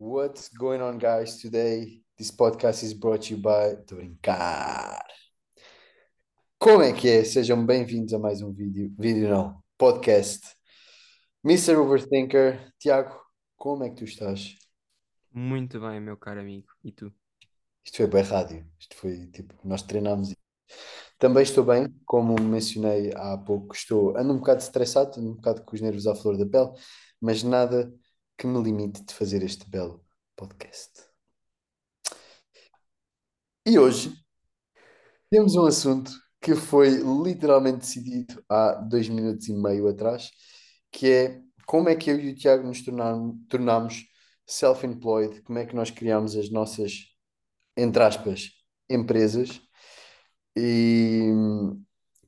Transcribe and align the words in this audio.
What's 0.00 0.48
going 0.48 0.80
on, 0.80 0.98
guys? 0.98 1.38
Today, 1.42 2.02
this 2.16 2.30
podcast 2.30 2.84
is 2.84 2.94
brought 2.94 3.22
to 3.22 3.34
you 3.34 3.42
by. 3.42 3.74
Tô 3.84 3.96
brincar. 3.96 5.04
Como 6.56 6.84
é 6.84 6.92
que 6.92 7.08
é? 7.08 7.24
Sejam 7.24 7.66
bem-vindos 7.66 8.14
a 8.14 8.18
mais 8.20 8.40
um 8.40 8.52
vídeo. 8.52 8.94
Vídeo 8.96 9.28
não, 9.28 9.60
podcast. 9.76 10.54
Mr. 11.44 11.74
Overthinker, 11.74 12.72
Tiago, 12.78 13.20
como 13.56 13.82
é 13.82 13.88
que 13.88 13.96
tu 13.96 14.04
estás? 14.04 14.54
Muito 15.32 15.80
bem, 15.80 15.98
meu 15.98 16.16
caro 16.16 16.38
amigo. 16.38 16.68
E 16.84 16.92
tu? 16.92 17.12
Isto 17.84 17.96
foi 17.96 18.06
bem 18.06 18.22
rádio. 18.22 18.64
Isto 18.78 18.94
foi 18.94 19.26
tipo, 19.26 19.52
nós 19.64 19.82
treinámos. 19.82 20.32
Também 21.18 21.42
estou 21.42 21.64
bem, 21.64 21.92
como 22.06 22.40
mencionei 22.40 23.10
há 23.16 23.36
pouco, 23.36 23.74
estou, 23.74 24.16
ando 24.16 24.32
um 24.32 24.38
bocado 24.38 24.62
estressado, 24.62 25.18
ando 25.18 25.30
um 25.32 25.34
bocado 25.34 25.64
com 25.64 25.74
os 25.74 25.80
nervos 25.80 26.06
à 26.06 26.14
flor 26.14 26.38
da 26.38 26.46
pele, 26.46 26.70
mas 27.20 27.42
nada 27.42 27.92
que 28.38 28.46
me 28.46 28.62
limite 28.62 29.02
de 29.02 29.12
fazer 29.12 29.42
este 29.42 29.68
belo 29.68 30.02
podcast. 30.36 31.02
E 33.66 33.76
hoje 33.78 34.14
temos 35.28 35.56
um 35.56 35.66
assunto 35.66 36.12
que 36.40 36.54
foi 36.54 36.88
literalmente 37.24 37.78
decidido 37.78 38.42
há 38.48 38.74
dois 38.74 39.08
minutos 39.08 39.48
e 39.48 39.52
meio 39.52 39.88
atrás, 39.88 40.30
que 40.92 41.10
é 41.10 41.42
como 41.66 41.88
é 41.88 41.96
que 41.96 42.10
eu 42.10 42.18
e 42.18 42.30
o 42.30 42.34
Tiago 42.34 42.66
nos 42.66 42.82
tornámos 42.82 44.06
self-employed, 44.46 45.42
como 45.42 45.58
é 45.58 45.66
que 45.66 45.74
nós 45.74 45.90
criámos 45.90 46.36
as 46.36 46.48
nossas, 46.48 46.92
entre 47.76 48.02
aspas, 48.04 48.52
empresas 48.88 49.60
e 50.56 51.26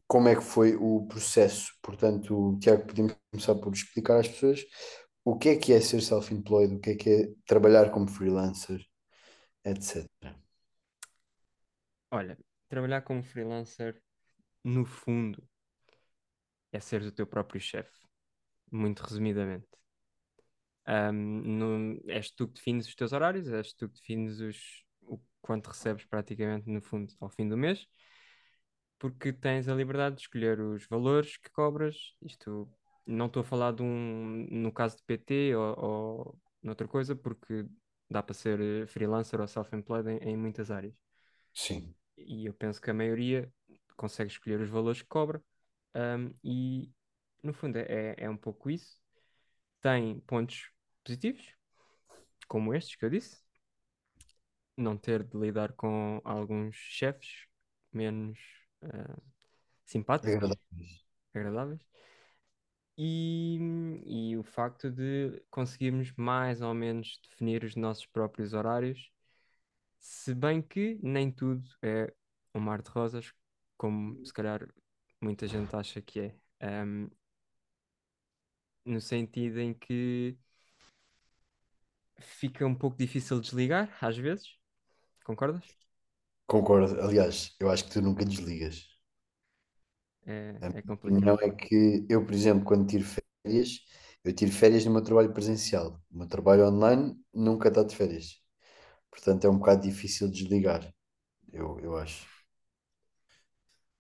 como 0.09 0.29
é 0.29 0.35
que 0.35 0.43
foi 0.43 0.75
o 0.75 1.07
processo. 1.07 1.73
Portanto, 1.81 2.59
Tiago, 2.61 2.85
podemos 2.85 3.15
começar 3.31 3.55
por 3.55 3.73
explicar 3.73 4.19
às 4.19 4.29
pessoas 4.29 4.61
o 5.33 5.39
que 5.39 5.51
é 5.51 5.57
que 5.57 5.73
é 5.73 5.81
ser 5.81 6.01
self-employed, 6.03 6.75
o 6.77 6.81
que 6.81 6.91
é 6.91 6.97
que 6.97 7.11
é 7.11 7.29
trabalhar 7.47 7.91
como 7.91 8.09
freelancer, 8.09 8.81
etc. 9.65 10.37
Olha, 12.11 12.39
trabalhar 12.69 13.03
como 13.03 13.21
freelancer, 13.23 14.01
no 14.65 14.85
fundo, 14.87 15.43
é 16.73 16.81
ser 16.81 17.03
o 17.03 17.13
teu 17.13 17.27
próprio 17.27 17.61
chefe. 17.61 18.07
Muito 18.73 19.01
resumidamente. 19.03 19.69
Ahm, 20.87 21.43
no- 21.59 22.01
és 22.09 22.31
tu 22.33 22.49
que 22.49 22.55
defines 22.55 22.89
os 22.89 22.95
teus 22.95 23.13
horários, 23.13 23.49
és 23.49 23.73
tu 23.75 23.89
que 23.89 23.95
defines 24.01 24.41
os, 24.41 24.59
o 25.03 25.19
quanto 25.41 25.69
recebes 25.69 26.05
praticamente, 26.05 26.69
no 26.71 26.83
fundo, 26.83 27.15
ao 27.21 27.29
fim 27.31 27.49
do 27.49 27.57
mês, 27.57 27.87
porque 28.99 29.33
tens 29.33 29.69
a 29.69 29.75
liberdade 29.75 30.17
de 30.17 30.23
escolher 30.23 30.61
os 30.61 30.87
valores 30.87 31.37
que 31.37 31.51
cobras. 31.51 31.97
Isto, 32.23 32.69
não 33.11 33.27
estou 33.27 33.41
a 33.43 33.45
falar 33.45 33.73
de 33.73 33.83
um, 33.83 34.47
no 34.51 34.73
caso 34.73 34.97
de 34.97 35.03
PT 35.05 35.55
ou, 35.57 35.75
ou 35.79 36.41
noutra 36.63 36.89
coisa, 36.89 37.15
porque 37.17 37.67
dá 38.11 38.23
para 38.23 38.35
ser 38.35 38.61
eh, 38.61 38.87
freelancer 38.87 39.41
ou 39.41 39.47
self-employed 39.49 40.09
em, 40.11 40.19
em 40.31 40.37
muitas 40.37 40.71
áreas. 40.71 40.95
Sim, 41.55 41.95
e 42.17 42.47
eu 42.47 42.55
penso 42.55 42.81
que 42.81 42.91
a 42.91 42.95
maioria 42.95 43.53
consegue 43.97 44.31
escolher 44.31 44.61
os 44.61 44.69
valores 44.69 45.03
que 45.03 45.09
cobra, 45.09 45.43
ahm, 45.95 46.31
e 46.45 46.91
no 47.43 47.53
fundo 47.53 47.77
é, 47.79 48.15
é 48.19 48.25
é 48.25 48.31
um 48.31 48.37
pouco 48.37 48.71
isso. 48.71 48.99
Tem 49.83 50.21
pontos 50.23 50.71
positivos, 51.05 51.55
como 52.49 52.75
estes 52.75 52.97
que 52.97 53.05
eu 53.05 53.11
disse, 53.11 53.43
não 54.77 54.97
ter 54.97 55.23
de 55.25 55.37
lidar 55.39 55.73
com 55.73 56.21
alguns 56.25 56.75
chefes 56.77 57.47
menos 57.93 58.39
ah, 58.83 59.19
simpáticos, 59.87 60.37
agradáveis. 60.37 61.05
agradáveis, 61.35 61.81
e, 63.01 63.59
e 64.33 64.37
o 64.37 64.43
facto 64.45 64.91
de 64.91 65.43
conseguirmos 65.51 66.13
mais 66.17 66.61
ou 66.63 66.75
menos 66.75 67.21
definir 67.31 67.65
os 67.65 67.77
nossos 67.77 68.07
próprios 68.07 68.53
horários 68.55 69.11
Se 70.01 70.35
bem 70.35 70.63
que 70.63 70.99
nem 71.03 71.31
tudo 71.33 71.69
é 71.83 72.13
um 72.55 72.61
mar 72.61 72.83
de 72.83 72.91
rosas, 72.91 73.33
como 73.77 74.25
se 74.25 74.33
calhar 74.33 74.69
muita 75.21 75.47
gente 75.49 75.75
acha 75.77 76.03
que 76.03 76.21
é. 76.21 76.37
Ahm, 76.61 77.09
no 78.85 79.01
sentido 79.01 79.59
em 79.61 79.75
que 79.75 80.37
fica 82.21 82.65
um 82.67 82.75
pouco 82.75 82.97
difícil 82.97 83.41
desligar, 83.41 83.97
às 84.01 84.17
vezes. 84.17 84.57
Concordas? 85.25 85.65
Concordo. 86.47 87.01
Aliás, 87.01 87.57
eu 87.59 87.71
acho 87.71 87.85
que 87.85 87.91
tu 87.93 88.03
nunca 88.03 88.25
desligas. 88.27 88.87
É, 90.27 90.55
A 90.61 90.69
minha 90.69 90.79
é 90.79 90.83
complicado. 90.83 91.35
opinião 91.35 91.39
é 91.41 91.51
que 91.51 92.07
eu, 92.09 92.25
por 92.25 92.35
exemplo, 92.35 92.65
quando 92.65 92.87
tiro 92.87 93.05
férias, 93.05 93.81
eu 94.25 94.35
tiro 94.35 94.53
férias 94.53 94.85
no 94.85 94.93
meu 94.93 95.03
trabalho 95.03 95.33
presencial. 95.33 96.01
O 96.11 96.19
meu 96.19 96.29
trabalho 96.29 96.67
online 96.69 97.19
nunca 97.33 97.69
está 97.69 97.83
de 97.83 97.97
férias. 97.97 98.41
Portanto, 99.11 99.47
é 99.47 99.51
um 99.51 99.59
bocado 99.59 99.83
difícil 99.83 100.31
desligar, 100.31 100.93
eu, 101.53 101.79
eu 101.81 101.97
acho. 101.97 102.27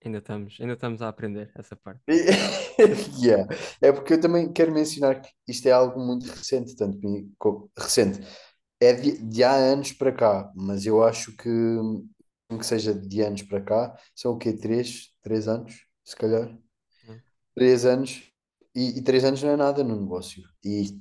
Ainda 0.04 0.18
estamos, 0.18 0.52
ainda 0.60 0.74
estamos 0.74 1.00
a 1.02 1.08
aprender 1.08 1.50
essa 1.60 1.74
parte. 1.76 2.04
Yeah. 3.22 3.46
É 3.80 3.92
porque 3.92 4.14
eu 4.14 4.20
também 4.20 4.52
quero 4.52 4.72
mencionar 4.72 5.20
que 5.22 5.30
isto 5.48 5.66
é 5.68 5.72
algo 5.72 6.00
muito 6.00 6.26
recente, 6.26 6.74
tanto 6.76 6.98
recente. 7.78 8.20
É 8.80 8.92
de, 8.94 9.18
de 9.18 9.44
há 9.44 9.52
anos 9.54 9.92
para 9.92 10.12
cá, 10.12 10.50
mas 10.56 10.86
eu 10.86 11.02
acho 11.04 11.36
que, 11.36 11.48
que 12.58 12.64
seja 12.66 12.94
de 12.94 13.20
anos 13.22 13.42
para 13.42 13.60
cá, 13.62 13.96
são 14.14 14.32
o 14.32 14.38
quê? 14.38 14.52
Três, 14.52 15.10
três 15.22 15.48
anos, 15.48 15.84
se 16.10 16.16
calhar? 16.16 16.50
né? 17.02 17.22
Três 17.54 17.84
anos, 17.84 18.22
e, 18.74 18.98
e 18.98 19.02
três 19.02 19.24
anos 19.24 19.42
não 19.42 19.50
é 19.50 19.56
nada 19.56 19.84
no 19.84 20.00
negócio. 20.00 20.42
E, 20.64 20.98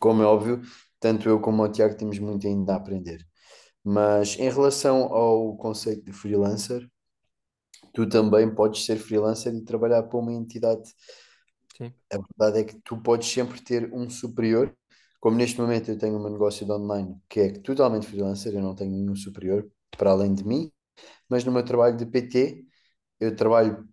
como 0.00 0.22
é 0.22 0.26
óbvio, 0.26 0.62
tanto 1.00 1.28
eu 1.28 1.40
como 1.40 1.62
o 1.64 1.68
Tiago 1.72 1.96
temos 1.96 2.18
muito 2.18 2.46
ainda 2.46 2.74
a 2.74 2.76
aprender. 2.76 3.26
Mas 3.84 4.38
em 4.38 4.50
relação 4.50 5.04
ao 5.14 5.56
conceito 5.58 6.04
de 6.04 6.12
freelancer, 6.12 6.88
tu 7.94 8.08
também 8.08 8.52
podes 8.52 8.84
ser 8.84 8.96
freelancer 8.98 9.54
e 9.54 9.64
trabalhar 9.64 10.02
para 10.04 10.18
uma 10.18 10.32
entidade 10.32 10.92
Sim, 11.76 11.94
a 12.12 12.16
verdade 12.18 12.60
é 12.60 12.64
que 12.64 12.80
tu 12.82 13.00
podes 13.00 13.28
sempre 13.28 13.60
ter 13.62 13.92
um 13.92 14.08
superior. 14.10 14.74
Como 15.20 15.36
neste 15.36 15.60
momento 15.60 15.90
eu 15.90 15.98
tenho 15.98 16.16
um 16.18 16.30
negócio 16.30 16.64
de 16.66 16.72
online 16.72 17.16
que 17.28 17.40
é 17.40 17.52
totalmente 17.60 18.06
freelancer, 18.06 18.54
eu 18.54 18.62
não 18.62 18.74
tenho 18.74 18.90
nenhum 18.90 19.14
superior 19.14 19.70
para 19.96 20.10
além 20.10 20.34
de 20.34 20.44
mim, 20.44 20.72
mas 21.28 21.44
no 21.44 21.52
meu 21.52 21.64
trabalho 21.64 21.96
de 21.96 22.06
PT 22.06 22.64
eu 23.20 23.36
trabalho 23.36 23.88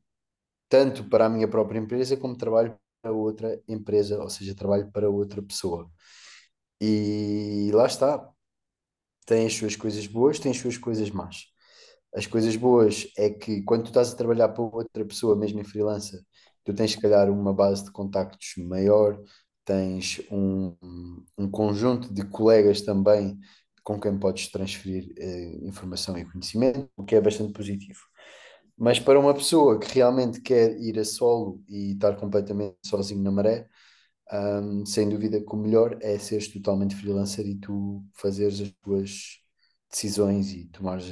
tanto 0.70 1.04
para 1.10 1.26
a 1.26 1.30
minha 1.30 1.48
própria 1.48 1.80
empresa 1.80 2.18
como 2.18 2.38
trabalho 2.38 2.78
para 3.02 3.12
outra 3.12 3.62
empresa, 3.68 4.22
ou 4.22 4.30
seja, 4.30 4.56
trabalho 4.56 4.92
para 4.92 5.10
outra 5.10 5.42
pessoa. 5.42 5.90
E 6.82 7.72
lá 7.74 7.86
está, 7.88 8.30
tem 9.26 9.46
as 9.46 9.54
suas 9.54 9.76
coisas 9.76 10.08
boas, 10.08 10.40
tem 10.40 10.52
as 10.52 10.58
suas 10.58 10.78
coisas 10.78 11.12
más. 11.12 11.46
As 12.16 12.26
coisas 12.26 12.56
boas 12.56 13.08
é 13.18 13.30
que 13.30 13.62
quando 13.64 13.84
tu 13.84 13.88
estás 13.88 14.14
a 14.14 14.16
trabalhar 14.16 14.50
para 14.50 14.64
outra 14.64 15.06
pessoa, 15.06 15.36
mesmo 15.36 15.60
em 15.60 15.64
freelancer, 15.64 16.22
tu 16.64 16.74
tens 16.74 16.92
se 16.92 17.02
calhar 17.02 17.30
uma 17.30 17.54
base 17.54 17.84
de 17.86 17.92
contactos 17.92 18.54
maior, 18.58 19.22
tens 19.66 20.22
um, 20.32 20.76
um 21.38 21.50
conjunto 21.50 22.14
de 22.14 22.24
colegas 22.26 22.82
também 22.82 23.38
com 23.84 24.00
quem 24.00 24.18
podes 24.20 24.50
transferir 24.50 25.14
eh, 25.18 25.60
informação 25.64 26.18
e 26.18 26.26
conhecimento, 26.26 26.90
o 26.98 27.06
que 27.06 27.16
é 27.16 27.22
bastante 27.22 27.54
positivo. 27.54 28.00
Mas 28.78 29.00
para 29.00 29.20
uma 29.20 29.34
pessoa 29.34 29.80
que 29.80 29.88
realmente 29.96 30.42
quer 30.42 30.80
ir 30.80 31.00
a 31.00 31.06
solo 31.06 31.64
e 31.68 31.94
estar 31.94 32.16
completamente 32.18 32.78
sozinho 32.86 33.22
na 33.24 33.32
maré, 33.32 33.68
hum, 34.34 34.86
sem 34.86 35.10
dúvida 35.10 35.40
que 35.42 35.54
o 35.54 35.58
melhor 35.58 35.98
é 36.02 36.18
seres 36.20 36.48
totalmente 36.50 36.96
freelancer 36.96 37.46
e 37.48 37.56
tu 37.60 38.04
fazeres 38.14 38.62
as 38.62 38.72
tuas 38.84 39.40
decisões 39.92 40.52
e 40.54 40.66
tomares, 40.70 41.06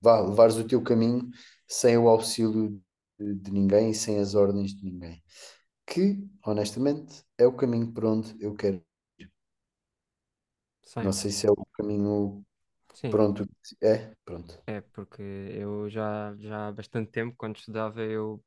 vá, 0.00 0.20
levares 0.20 0.56
o 0.56 0.64
teu 0.66 0.82
caminho 0.82 1.30
sem 1.68 1.96
o 1.98 2.08
auxílio 2.08 2.80
de, 3.18 3.34
de 3.36 3.50
ninguém 3.52 3.90
e 3.90 3.94
sem 3.94 4.18
as 4.18 4.34
ordens 4.34 4.74
de 4.74 4.84
ninguém. 4.84 5.22
Que, 5.86 6.28
honestamente, 6.46 7.24
é 7.38 7.46
o 7.46 7.54
caminho 7.56 7.92
por 7.92 8.04
onde 8.06 8.36
eu 8.40 8.54
quero. 8.54 8.82
Não 11.00 11.12
sim, 11.12 11.12
sei 11.12 11.30
se 11.30 11.46
é 11.46 11.50
o 11.50 11.66
caminho 11.74 12.44
sim. 12.94 13.26
pronto. 13.34 13.44
É, 13.82 14.14
pronto. 14.24 14.62
É 14.66 14.80
porque 14.80 15.22
eu 15.22 15.88
já, 15.90 16.34
já 16.38 16.68
há 16.68 16.72
bastante 16.72 17.10
tempo, 17.10 17.34
quando 17.36 17.56
estudava, 17.56 18.00
eu 18.02 18.42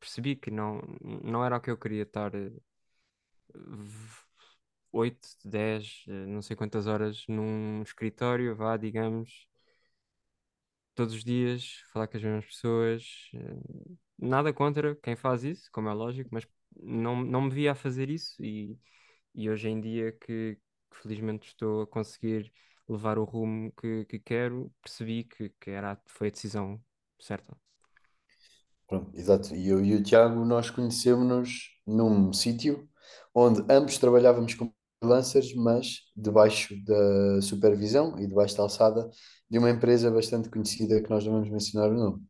percebi 0.00 0.36
que 0.36 0.50
não, 0.50 0.80
não 1.24 1.44
era 1.44 1.56
o 1.58 1.60
que 1.60 1.70
eu 1.70 1.78
queria 1.78 2.04
estar 2.04 2.34
eh, 2.34 2.52
v- 3.54 4.24
8, 4.92 5.28
10, 5.44 6.04
eh, 6.08 6.26
não 6.26 6.42
sei 6.42 6.56
quantas 6.56 6.86
horas 6.86 7.24
num 7.28 7.82
escritório, 7.82 8.54
vá, 8.56 8.76
digamos, 8.76 9.48
todos 10.94 11.14
os 11.14 11.24
dias, 11.24 11.82
falar 11.92 12.08
com 12.08 12.16
as 12.16 12.22
mesmas 12.22 12.46
pessoas. 12.46 13.30
eh, 13.34 13.88
Nada 14.18 14.52
contra 14.52 14.96
quem 14.96 15.14
faz 15.16 15.44
isso, 15.44 15.70
como 15.72 15.88
é 15.88 15.92
lógico, 15.94 16.28
mas 16.32 16.46
não, 16.76 17.16
não 17.24 17.42
me 17.42 17.50
via 17.50 17.72
a 17.72 17.74
fazer 17.74 18.10
isso 18.10 18.42
e, 18.44 18.78
e 19.34 19.50
hoje 19.50 19.68
em 19.68 19.80
dia 19.80 20.12
que, 20.12 20.56
que 20.90 20.96
felizmente 21.02 21.48
estou 21.48 21.82
a 21.82 21.86
conseguir 21.86 22.52
levar 22.88 23.18
o 23.18 23.24
rumo 23.24 23.72
que, 23.72 24.04
que 24.06 24.18
quero, 24.18 24.72
percebi 24.82 25.24
que, 25.24 25.50
que 25.60 25.70
era, 25.70 26.00
foi 26.06 26.28
a 26.28 26.30
decisão 26.30 26.80
certa. 27.18 27.56
Pronto, 28.86 29.10
exato. 29.16 29.54
E 29.54 29.68
eu 29.68 29.84
e 29.84 29.94
o 29.94 30.02
Tiago, 30.02 30.44
nós 30.44 30.70
conhecemos-nos 30.70 31.70
num 31.86 32.32
sítio 32.32 32.88
onde 33.34 33.62
ambos 33.70 33.98
trabalhávamos 33.98 34.54
como 34.54 34.74
freelancers, 35.00 35.54
mas 35.54 36.00
debaixo 36.16 36.74
da 36.84 37.40
supervisão 37.42 38.18
e 38.18 38.26
debaixo 38.26 38.56
da 38.56 38.62
alçada 38.64 39.08
de 39.50 39.58
uma 39.58 39.70
empresa 39.70 40.10
bastante 40.10 40.48
conhecida 40.50 41.02
que 41.02 41.10
nós 41.10 41.24
não 41.24 41.34
vamos 41.34 41.50
mencionar 41.50 41.90
o 41.90 41.94
nome. 41.94 42.22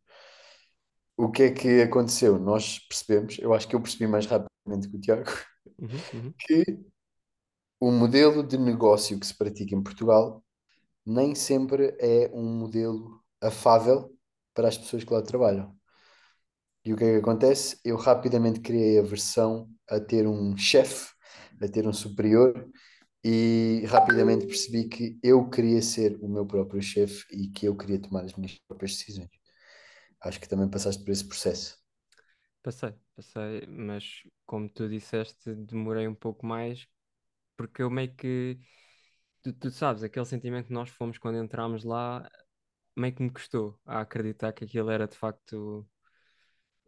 O 1.17 1.31
que 1.31 1.43
é 1.45 1.51
que 1.53 1.83
aconteceu? 1.83 2.39
Nós 2.39 2.79
percebemos, 2.89 3.39
eu 3.39 3.53
acho 3.53 3.67
que 3.69 3.75
eu 3.75 3.81
percebi 3.83 4.07
mais 4.07 4.27
rapidamente 4.27 4.89
que 4.89 4.97
o 4.97 5.01
Tiago, 5.01 5.31
Uhum, 5.79 6.05
uhum. 6.13 6.35
que 6.39 6.65
o 7.81 7.91
modelo 7.91 8.43
de 8.43 8.59
negócio 8.59 9.19
que 9.19 9.27
se 9.27 9.37
pratica 9.37 9.75
em 9.75 9.83
Portugal 9.83 10.45
nem 11.09 11.35
sempre 11.35 11.97
é 12.01 12.31
um 12.35 12.45
modelo 12.45 13.23
afável 13.41 14.15
para 14.55 14.69
as 14.69 14.79
pessoas 14.79 15.05
que 15.05 15.13
lá 15.13 15.23
trabalham. 15.23 15.77
E 16.85 16.93
o 16.93 16.97
que 16.97 17.05
é 17.05 17.13
que 17.13 17.19
acontece? 17.19 17.79
Eu 17.85 17.97
rapidamente 17.97 18.61
criei 18.61 18.99
a 18.99 19.03
versão 19.03 19.69
a 19.89 20.01
ter 20.01 20.27
um 20.27 20.57
chefe, 20.57 21.13
a 21.61 21.69
ter 21.69 21.87
um 21.87 21.93
superior, 21.93 22.69
e 23.25 23.85
rapidamente 23.87 24.47
percebi 24.47 24.89
que 24.89 25.19
eu 25.23 25.49
queria 25.51 25.83
ser 25.83 26.17
o 26.23 26.29
meu 26.29 26.47
próprio 26.47 26.81
chefe 26.81 27.25
e 27.33 27.49
que 27.49 27.67
eu 27.67 27.77
queria 27.77 28.01
tomar 28.01 28.25
as 28.25 28.35
minhas 28.35 28.59
próprias 28.67 28.93
decisões. 28.93 29.31
Acho 30.21 30.41
que 30.41 30.49
também 30.49 30.69
passaste 30.69 31.05
por 31.05 31.11
esse 31.11 31.27
processo. 31.27 31.77
Passei, 32.63 32.95
passei, 33.17 33.67
mas 33.67 34.23
como 34.47 34.69
tu 34.69 34.89
disseste, 34.89 35.55
demorei 35.55 36.07
um 36.07 36.15
pouco 36.15 36.47
mais 36.47 36.87
porque 37.57 37.83
eu 37.83 37.91
meio 37.91 38.15
que, 38.15 38.59
tu, 39.53 39.61
tu 39.61 39.71
sabes, 39.71 40.03
aquele 40.03 40.27
sentimento 40.27 40.67
que 40.67 40.73
nós 40.73 40.91
fomos 40.91 41.19
quando 41.19 41.39
entramos 41.39 41.85
lá, 41.85 42.29
meio 42.97 43.15
que 43.15 43.23
me 43.23 43.31
custou 43.31 43.79
a 43.87 44.01
acreditar 44.01 44.53
que 44.53 44.65
aquilo 44.65 44.91
era 44.91 45.07
de 45.07 45.17
facto 45.17 45.87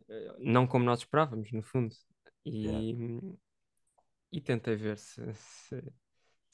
eh, 0.08 0.36
não 0.38 0.66
como 0.66 0.84
nós 0.84 1.00
esperávamos, 1.00 1.50
no 1.52 1.62
fundo. 1.62 1.94
Yeah. 2.46 2.80
E, 2.80 3.20
e 4.32 4.40
tentei 4.40 4.76
ver 4.76 4.98
se, 4.98 5.22
se, 5.34 5.82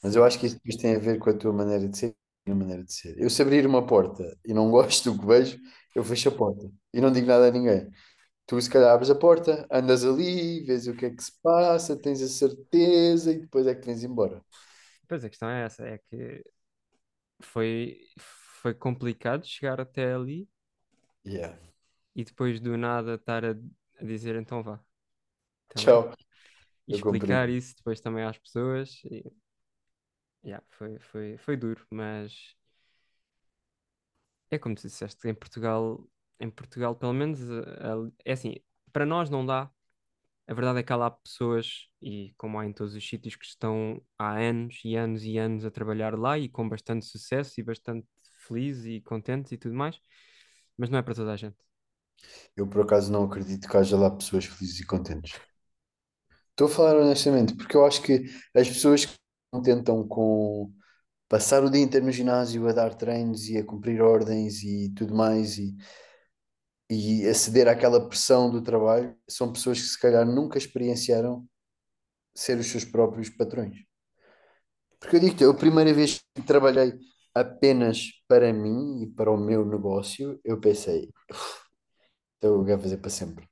Mas 0.03 0.17
eu 0.17 0.25
acho 0.25 0.39
que 0.39 0.47
isso 0.47 0.57
depois 0.57 0.77
tem 0.77 0.97
a 0.97 0.99
ver 0.99 1.19
com 1.19 1.31
a 1.31 1.35
tua 1.35 1.53
maneira 1.53 1.89
de 1.89 1.97
ser 1.97 2.15
e 2.47 2.51
a 2.51 2.55
maneira 2.55 2.85
de 2.85 2.93
ser. 2.93 3.19
Eu 3.19 3.31
se 3.31 3.43
abrir 3.43 3.67
uma 3.67 3.87
porta 3.87 4.37
e 4.45 4.53
não 4.53 4.71
gosto 4.71 5.13
do 5.13 5.21
que 5.21 5.27
vejo, 5.27 5.59
eu 5.95 6.05
fecho 6.05 6.29
a 6.29 6.33
porta 6.33 6.71
e 6.93 7.01
não 7.01 7.13
digo 7.13 7.27
nada 7.27 7.49
a 7.49 7.51
ninguém. 7.51 7.89
Tu 8.47 8.61
se 8.61 8.71
calhar 8.71 8.93
abres 8.93 9.11
a 9.11 9.15
porta, 9.15 9.67
andas 9.71 10.05
ali, 10.05 10.63
vês 10.65 10.87
o 10.87 10.95
que 10.95 11.07
é 11.07 11.11
que 11.11 11.23
se 11.23 11.33
passa, 11.43 11.97
tens 11.97 12.23
a 12.23 12.29
certeza 12.29 13.33
e 13.33 13.41
depois 13.41 13.67
é 13.67 13.75
que 13.75 13.87
vens 13.87 14.05
embora. 14.05 14.43
Pois 15.09 15.25
a 15.25 15.29
questão 15.31 15.49
é 15.51 15.65
essa, 15.65 15.85
é 15.87 15.99
que 15.99 16.45
foi, 17.43 17.99
foi 18.19 18.75
complicado 18.75 19.47
chegar 19.47 19.81
até 19.81 20.13
ali 20.15 20.49
Yeah. 21.25 21.53
e 22.15 22.25
depois 22.25 22.61
do 22.61 22.77
nada 22.77 23.15
estar 23.15 23.45
a, 23.45 23.51
a 24.01 24.05
dizer 24.05 24.35
então 24.37 24.63
vá, 24.63 24.81
logo. 25.77 26.09
Tchau, 26.09 26.15
E 26.89 26.95
eu 26.95 26.99
explicar 26.99 27.49
compreendo. 27.49 27.51
isso 27.51 27.77
depois 27.77 28.01
também 28.01 28.25
às 28.25 28.39
pessoas. 28.39 29.01
E, 29.05 29.25
yeah, 30.45 30.61
foi, 30.71 30.99
foi, 30.99 31.37
foi 31.39 31.57
duro, 31.57 31.87
mas 31.91 32.57
é 34.51 34.59
como 34.59 34.75
tu 34.75 34.83
disseste, 34.83 35.29
em 35.29 35.35
Portugal, 35.35 36.07
em 36.41 36.51
Portugal, 36.51 36.95
pelo 36.97 37.13
menos, 37.13 37.41
a- 37.51 38.11
é 38.25 38.33
assim, 38.33 38.55
para 38.93 39.07
nós 39.07 39.31
não 39.31 39.45
dá. 39.45 39.71
A 40.49 40.55
verdade 40.55 40.79
é 40.81 40.83
que 40.83 40.93
há 40.93 40.97
lá 40.97 41.11
pessoas, 41.11 41.89
e 42.01 42.33
como 42.37 42.59
há 42.59 42.67
em 42.67 42.73
todos 42.73 42.95
os 42.95 43.09
sítios, 43.09 43.35
que 43.37 43.45
estão 43.45 44.01
há 44.19 44.39
anos 44.39 44.81
e 44.85 44.95
anos 44.97 45.25
e 45.25 45.39
anos 45.39 45.65
a 45.65 45.71
trabalhar 45.71 46.17
lá 46.19 46.39
e 46.39 46.49
com 46.49 46.69
bastante 46.69 47.05
sucesso 47.07 47.59
e 47.61 47.65
bastante 47.65 48.07
felizes 48.47 48.85
e 48.87 49.01
contentes 49.01 49.51
e 49.53 49.59
tudo 49.59 49.75
mais, 49.75 50.01
mas 50.77 50.89
não 50.91 50.99
é 50.99 51.03
para 51.03 51.15
toda 51.15 51.33
a 51.33 51.37
gente. 51.37 51.57
Eu 52.57 52.67
por 52.67 52.83
acaso 52.83 53.13
não 53.13 53.25
acredito 53.25 53.69
que 53.69 53.77
haja 53.77 53.97
lá 53.97 54.11
pessoas 54.11 54.45
felizes 54.47 54.81
e 54.81 54.87
contentes. 54.87 55.41
Estou 56.51 56.67
a 56.69 56.71
falar 56.71 56.97
honestamente, 56.97 57.55
porque 57.55 57.77
eu 57.77 57.85
acho 57.85 58.03
que 58.03 58.25
as 58.55 58.69
pessoas 58.69 59.05
que 59.05 59.15
tentam 59.63 60.07
com 60.09 60.73
passar 61.29 61.65
o 61.65 61.71
dia 61.71 61.83
inteiro 61.83 62.07
no 62.07 62.13
ginásio 62.13 62.69
a 62.69 62.73
dar 62.73 62.95
treinos 62.95 63.49
e 63.49 63.59
a 63.59 63.65
cumprir 63.65 64.03
ordens 64.03 64.63
e 64.63 64.93
tudo 64.97 65.15
mais 65.15 65.59
e, 65.59 65.77
e 66.91 67.27
aceder 67.27 67.69
àquela 67.69 68.09
pressão 68.09 68.51
do 68.51 68.63
trabalho 68.63 69.17
são 69.29 69.53
pessoas 69.53 69.81
que 69.81 69.89
se 69.89 70.01
calhar 70.01 70.25
nunca 70.27 70.59
experienciaram 70.59 71.47
ser 72.35 72.59
os 72.59 72.67
seus 72.67 72.85
próprios 72.85 73.29
patrões. 73.31 73.77
Porque 75.01 75.17
eu 75.17 75.21
digo-te, 75.21 75.45
a 75.45 75.55
primeira 75.55 75.93
vez 75.93 76.21
que 76.35 76.43
trabalhei 76.43 76.95
apenas 77.35 78.11
para 78.29 78.53
mim 78.53 79.03
e 79.03 79.07
para 79.07 79.31
o 79.31 79.37
meu 79.37 79.65
negócio, 79.65 80.41
eu 80.45 80.59
pensei, 80.61 81.11
então 82.39 82.55
eu 82.61 82.65
quero 82.65 82.81
fazer 82.83 82.99
para 82.99 83.11
sempre. 83.11 83.49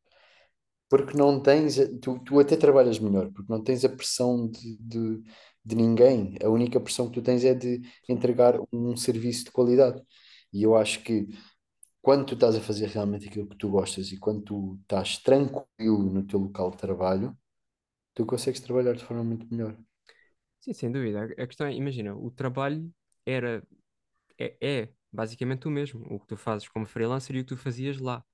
Porque 0.88 1.16
não 1.16 1.40
tens, 1.40 1.76
tu, 2.00 2.18
tu 2.20 2.38
até 2.38 2.56
trabalhas 2.56 2.98
melhor, 2.98 3.30
porque 3.32 3.52
não 3.52 3.62
tens 3.62 3.84
a 3.84 3.88
pressão 3.88 4.48
de, 4.48 4.76
de, 4.78 5.22
de 5.64 5.74
ninguém. 5.76 6.36
A 6.42 6.48
única 6.48 6.80
pressão 6.80 7.08
que 7.08 7.14
tu 7.14 7.22
tens 7.22 7.44
é 7.44 7.54
de 7.54 7.80
entregar 8.08 8.58
um 8.72 8.96
serviço 8.96 9.46
de 9.46 9.50
qualidade. 9.50 10.00
E 10.52 10.62
eu 10.62 10.76
acho 10.76 11.02
que 11.02 11.26
quando 12.04 12.26
tu 12.26 12.34
estás 12.34 12.56
a 12.56 12.62
fazer 12.62 12.88
realmente 12.88 13.28
aquilo 13.28 13.48
que 13.48 13.56
tu 13.56 13.70
gostas 13.70 14.12
e 14.12 14.18
quando 14.18 14.42
tu 14.42 14.78
estás 14.82 15.18
tranquilo 15.18 16.04
no 16.04 16.26
teu 16.26 16.38
local 16.40 16.70
de 16.70 16.78
trabalho, 16.78 17.36
tu 18.14 18.26
consegues 18.26 18.60
trabalhar 18.60 18.94
de 18.94 19.04
forma 19.04 19.24
muito 19.24 19.46
melhor. 19.52 19.76
Sim, 20.60 20.72
sem 20.72 20.92
dúvida. 20.92 21.24
A 21.24 21.46
questão 21.46 21.66
é, 21.66 21.74
imagina, 21.74 22.14
o 22.16 22.30
trabalho 22.30 22.92
era, 23.26 23.62
é, 24.38 24.56
é 24.62 24.88
basicamente 25.12 25.68
o 25.68 25.70
mesmo, 25.70 26.04
o 26.10 26.20
que 26.20 26.26
tu 26.28 26.36
fazes 26.36 26.68
como 26.68 26.86
freelancer 26.86 27.36
e 27.36 27.40
o 27.40 27.44
que 27.44 27.50
tu 27.50 27.56
fazias 27.56 27.98
lá. 27.98 28.24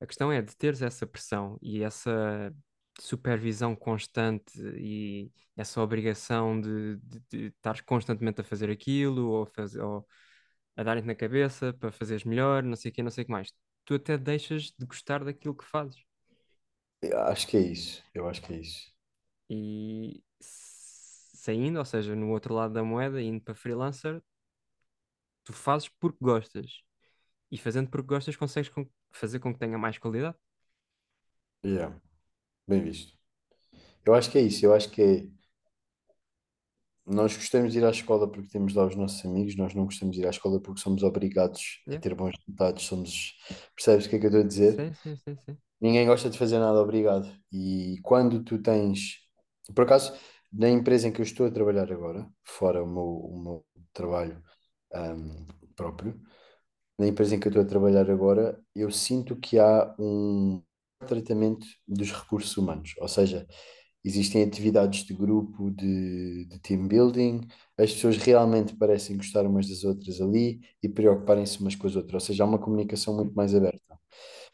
A 0.00 0.06
questão 0.06 0.32
é 0.32 0.42
de 0.42 0.56
teres 0.56 0.82
essa 0.82 1.06
pressão 1.06 1.58
e 1.62 1.82
essa 1.82 2.54
supervisão 3.00 3.76
constante 3.76 4.52
e 4.76 5.32
essa 5.56 5.82
obrigação 5.82 6.60
de, 6.60 6.96
de, 6.98 7.20
de 7.30 7.46
estares 7.48 7.80
constantemente 7.82 8.40
a 8.40 8.44
fazer 8.44 8.70
aquilo 8.70 9.28
ou, 9.30 9.46
faz, 9.46 9.76
ou 9.76 10.06
a 10.80 10.84
darem-te 10.84 11.06
na 11.06 11.14
cabeça 11.16 11.72
para 11.74 11.92
fazeres 11.92 12.24
melhor, 12.24 12.62
não 12.64 12.76
sei 12.76 12.90
o 12.90 12.94
quê, 12.94 13.02
não 13.02 13.10
sei 13.10 13.22
o 13.24 13.26
que 13.26 13.32
mais. 13.32 13.52
Tu 13.84 13.94
até 13.94 14.18
deixas 14.18 14.64
de 14.78 14.86
gostar 14.86 15.24
daquilo 15.24 15.56
que 15.56 15.64
fazes. 15.66 15.98
Eu 17.02 17.18
acho 17.24 17.46
que 17.46 17.56
é 17.58 17.60
isso. 17.60 18.02
Eu 18.14 18.26
acho 18.28 18.40
que 18.42 18.52
é 18.54 18.56
isso. 18.56 18.90
E 19.50 20.22
saindo, 20.40 21.78
ou 21.78 21.84
seja, 21.84 22.14
no 22.16 22.30
outro 22.30 22.54
lado 22.54 22.72
da 22.74 22.82
moeda, 22.84 23.20
indo 23.22 23.40
para 23.42 23.54
freelancer, 23.54 24.22
tu 25.44 25.52
fazes 25.52 25.88
porque 25.88 26.18
gostas. 26.20 26.82
E 27.52 27.58
fazendo 27.58 27.90
porque 27.90 28.08
gostas, 28.08 28.36
consegues 28.36 28.70
com- 28.70 28.88
fazer 29.12 29.40
com 29.40 29.52
que 29.52 29.60
tenha 29.60 29.78
mais 29.78 29.98
qualidade. 29.98 30.36
Yeah, 31.64 31.92
bem 32.68 32.82
visto. 32.84 33.16
Eu 34.04 34.14
acho 34.14 34.30
que 34.30 34.38
é 34.38 34.42
isso. 34.42 34.64
Eu 34.66 34.74
acho 34.74 34.90
que 34.90 35.02
é. 35.02 35.28
Nós 37.10 37.36
gostamos 37.36 37.72
de 37.72 37.78
ir 37.78 37.84
à 37.84 37.90
escola 37.90 38.30
porque 38.30 38.48
temos 38.48 38.74
lá 38.74 38.86
os 38.86 38.94
nossos 38.96 39.24
amigos, 39.24 39.56
nós 39.56 39.74
não 39.74 39.84
gostamos 39.84 40.14
de 40.14 40.22
ir 40.22 40.26
à 40.26 40.30
escola 40.30 40.60
porque 40.60 40.80
somos 40.80 41.02
obrigados 41.02 41.82
a 41.86 41.90
Yeah. 41.90 42.00
ter 42.00 42.14
bons 42.14 42.36
resultados. 42.38 42.86
Somos... 42.86 43.34
Percebes 43.74 44.06
o 44.06 44.10
que 44.10 44.16
é 44.16 44.18
que 44.18 44.26
eu 44.26 44.30
estou 44.30 44.44
a 44.44 44.46
dizer? 44.46 44.74
Sim, 44.76 44.94
sim, 44.94 45.16
sim, 45.16 45.36
sim. 45.36 45.58
Ninguém 45.80 46.06
gosta 46.06 46.28
de 46.30 46.38
fazer 46.38 46.58
nada 46.58 46.80
obrigado. 46.80 47.28
E 47.52 47.98
quando 48.02 48.42
tu 48.44 48.58
tens. 48.62 49.18
Por 49.74 49.84
acaso, 49.84 50.12
na 50.52 50.68
empresa 50.68 51.08
em 51.08 51.12
que 51.12 51.20
eu 51.20 51.24
estou 51.24 51.46
a 51.46 51.50
trabalhar 51.50 51.90
agora, 51.92 52.28
fora 52.44 52.82
o 52.82 52.86
meu, 52.86 53.04
o 53.04 53.42
meu 53.42 53.66
trabalho 53.92 54.42
ahm, 54.92 55.46
próprio, 55.76 56.20
na 56.98 57.06
empresa 57.06 57.34
em 57.34 57.40
que 57.40 57.48
eu 57.48 57.50
estou 57.50 57.62
a 57.64 57.66
trabalhar 57.66 58.10
agora, 58.10 58.60
eu 58.74 58.90
sinto 58.90 59.36
que 59.36 59.58
há 59.58 59.94
um 59.98 60.62
tratamento 61.06 61.66
dos 61.88 62.12
recursos 62.12 62.56
humanos. 62.56 62.94
Ou 62.98 63.08
seja, 63.08 63.46
existem 64.04 64.42
atividades 64.42 65.04
de 65.04 65.14
grupo, 65.14 65.70
de, 65.70 66.46
de 66.46 66.58
team 66.60 66.88
building, 66.88 67.42
as 67.76 67.92
pessoas 67.92 68.16
realmente 68.16 68.74
parecem 68.76 69.16
gostar 69.16 69.46
umas 69.46 69.68
das 69.68 69.84
outras 69.84 70.20
ali 70.20 70.60
e 70.82 70.88
preocuparem-se 70.88 71.60
umas 71.60 71.74
com 71.76 71.86
as 71.86 71.96
outras. 71.96 72.14
Ou 72.14 72.20
seja, 72.20 72.44
há 72.44 72.46
uma 72.46 72.58
comunicação 72.58 73.14
muito 73.16 73.34
mais 73.34 73.54
aberta. 73.54 73.98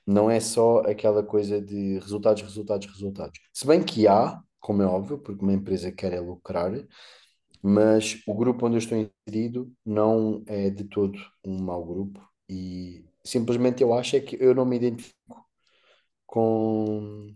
Não 0.07 0.31
é 0.31 0.41
só 0.41 0.81
aquela 0.81 1.23
coisa 1.23 1.61
de 1.61 1.99
resultados, 1.99 2.43
resultados, 2.43 2.87
resultados. 2.87 3.41
Se 3.53 3.67
bem 3.67 3.83
que 3.83 4.07
há, 4.09 4.41
como 4.61 4.83
é 4.83 4.87
óbvio, 4.87 5.19
porque 5.19 5.43
uma 5.45 5.53
empresa 5.53 5.93
quer 5.93 6.13
é 6.13 6.21
lucrar, 6.21 6.73
mas 7.63 8.23
o 8.27 8.35
grupo 8.35 8.67
onde 8.67 8.77
eu 8.77 8.79
estou 8.79 8.99
inserido 8.99 9.73
não 9.85 10.43
é 10.47 10.71
de 10.71 10.85
todo 10.85 11.19
um 11.45 11.59
mau 11.63 11.85
grupo 11.85 12.21
e 12.49 13.05
simplesmente 13.25 13.83
eu 13.83 13.93
acho 13.93 14.17
é 14.17 14.21
que 14.21 14.37
eu 14.41 14.55
não 14.55 14.65
me 14.65 14.77
identifico 14.77 15.45
com, 16.27 17.35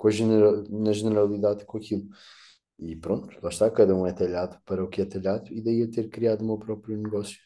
com 0.00 0.08
a 0.08 0.10
genera- 0.10 0.64
na 0.70 0.92
generalidade 0.92 1.66
com 1.66 1.76
aquilo. 1.76 2.08
E 2.78 2.96
pronto, 2.96 3.38
lá 3.42 3.50
está, 3.50 3.70
cada 3.70 3.94
um 3.94 4.06
é 4.06 4.12
talhado 4.14 4.58
para 4.64 4.82
o 4.82 4.88
que 4.88 5.02
é 5.02 5.04
talhado 5.04 5.52
e 5.52 5.60
daí 5.60 5.80
eu 5.80 5.90
ter 5.90 6.08
criado 6.08 6.40
o 6.40 6.46
meu 6.46 6.58
próprio 6.58 6.96
negócio. 6.96 7.38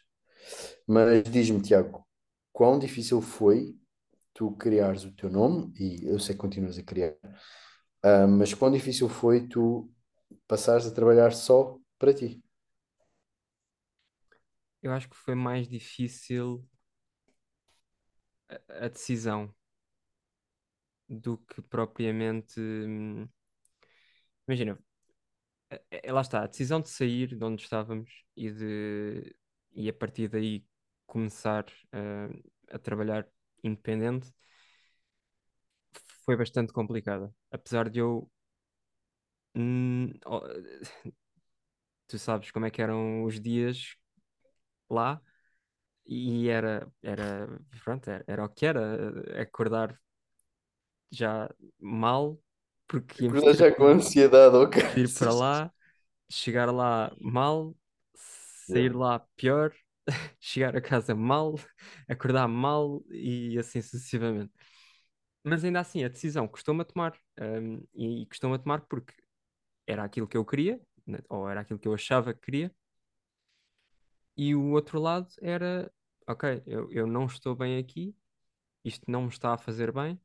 Mas 0.86 1.24
diz-me, 1.24 1.60
Tiago, 1.60 2.06
quão 2.52 2.78
difícil 2.78 3.20
foi 3.20 3.76
tu 4.32 4.52
criares 4.52 5.04
o 5.04 5.10
teu 5.12 5.28
nome, 5.28 5.72
e 5.76 6.06
eu 6.06 6.20
sei 6.20 6.36
que 6.36 6.40
continuas 6.40 6.78
a 6.78 6.84
criar, 6.84 7.16
ah, 8.02 8.26
mas 8.28 8.54
quão 8.54 8.70
difícil 8.70 9.08
foi 9.08 9.48
tu 9.48 9.90
passares 10.46 10.86
a 10.86 10.94
trabalhar 10.94 11.32
só 11.32 11.76
para 11.98 12.14
ti? 12.14 12.40
Eu 14.80 14.92
acho 14.92 15.08
que 15.08 15.16
foi 15.16 15.34
mais 15.34 15.68
difícil 15.68 16.64
a, 18.48 18.86
a 18.86 18.88
decisão 18.88 19.52
do 21.08 21.38
que 21.38 21.62
propriamente. 21.62 22.60
hum, 22.60 23.28
Imagina, 24.48 24.78
é, 25.70 25.82
é- 26.08 26.12
lá 26.12 26.20
está, 26.20 26.42
a 26.44 26.46
decisão 26.46 26.80
de 26.80 26.88
sair 26.90 27.36
de 27.36 27.44
onde 27.44 27.62
estávamos 27.62 28.10
e 28.36 28.50
de 28.50 29.36
e 29.74 29.88
a 29.88 29.92
partir 29.94 30.28
daí 30.28 30.64
começar 31.06 31.66
eh, 31.92 32.28
a 32.70 32.78
trabalhar 32.78 33.28
independente 33.64 34.32
foi 36.24 36.36
bastante 36.36 36.72
complicada. 36.72 37.32
Apesar 37.50 37.88
de 37.90 37.98
eu 38.00 38.30
hum, 39.54 40.12
tu 42.08 42.18
sabes 42.18 42.50
como 42.50 42.66
é 42.66 42.70
que 42.70 42.82
eram 42.82 43.24
os 43.24 43.40
dias 43.40 43.96
lá 44.90 45.20
e 46.06 46.48
era 46.48 46.90
era 47.02 47.48
pronto, 47.84 48.08
era, 48.10 48.24
era 48.28 48.44
o 48.44 48.48
que 48.50 48.66
era 48.66 48.82
eh, 49.36 49.42
acordar 49.42 49.98
já 51.16 51.50
mal 51.80 52.38
porque 52.88 53.24
íamos 53.24 53.44
ter 53.44 53.52
já 53.56 53.72
com 53.74 53.84
ansiedade, 53.86 54.56
ok? 54.56 54.82
de 54.92 55.02
ir 55.02 55.08
para 55.14 55.32
lá, 55.32 55.72
chegar 56.30 56.72
lá 56.72 57.14
mal, 57.20 57.76
Yeah. 58.68 58.90
sair 58.94 58.94
lá 58.94 59.20
pior, 59.36 59.74
chegar 60.40 60.76
a 60.76 60.80
casa 60.82 61.14
mal, 61.14 61.56
acordar 62.08 62.48
mal 62.48 63.04
e 63.10 63.58
assim 63.58 63.82
sucessivamente. 63.82 64.52
Mas 65.44 65.64
ainda 65.64 65.80
assim, 65.80 66.04
a 66.04 66.08
decisão 66.08 66.48
custou-me 66.48 66.82
a 66.82 66.86
tomar. 66.86 67.18
hum, 67.40 67.82
e 67.94 68.26
custou-me 68.26 68.56
a 68.56 68.58
tomar 68.60 68.82
porque 68.82 69.14
era 69.86 70.04
aquilo 70.04 70.28
que 70.28 70.36
eu 70.36 70.44
queria, 70.46 70.80
né, 71.06 71.18
ou 71.30 71.48
era 71.50 71.60
aquilo 71.62 71.78
que 71.78 71.88
eu 71.88 71.94
achava 71.94 72.34
que 72.34 72.40
queria, 72.42 72.72
e 74.36 74.54
o 74.54 74.70
outro 74.72 75.00
lado 75.00 75.28
era, 75.40 75.90
ok, 76.26 76.62
eu, 76.66 76.90
eu 76.92 77.06
não 77.06 77.26
estou 77.26 77.54
bem 77.54 77.78
aqui, 77.78 78.14
isto 78.84 79.10
não 79.10 79.22
me 79.24 79.28
está 79.28 79.54
a 79.54 79.58
fazer 79.58 79.92
bem, 79.92 80.20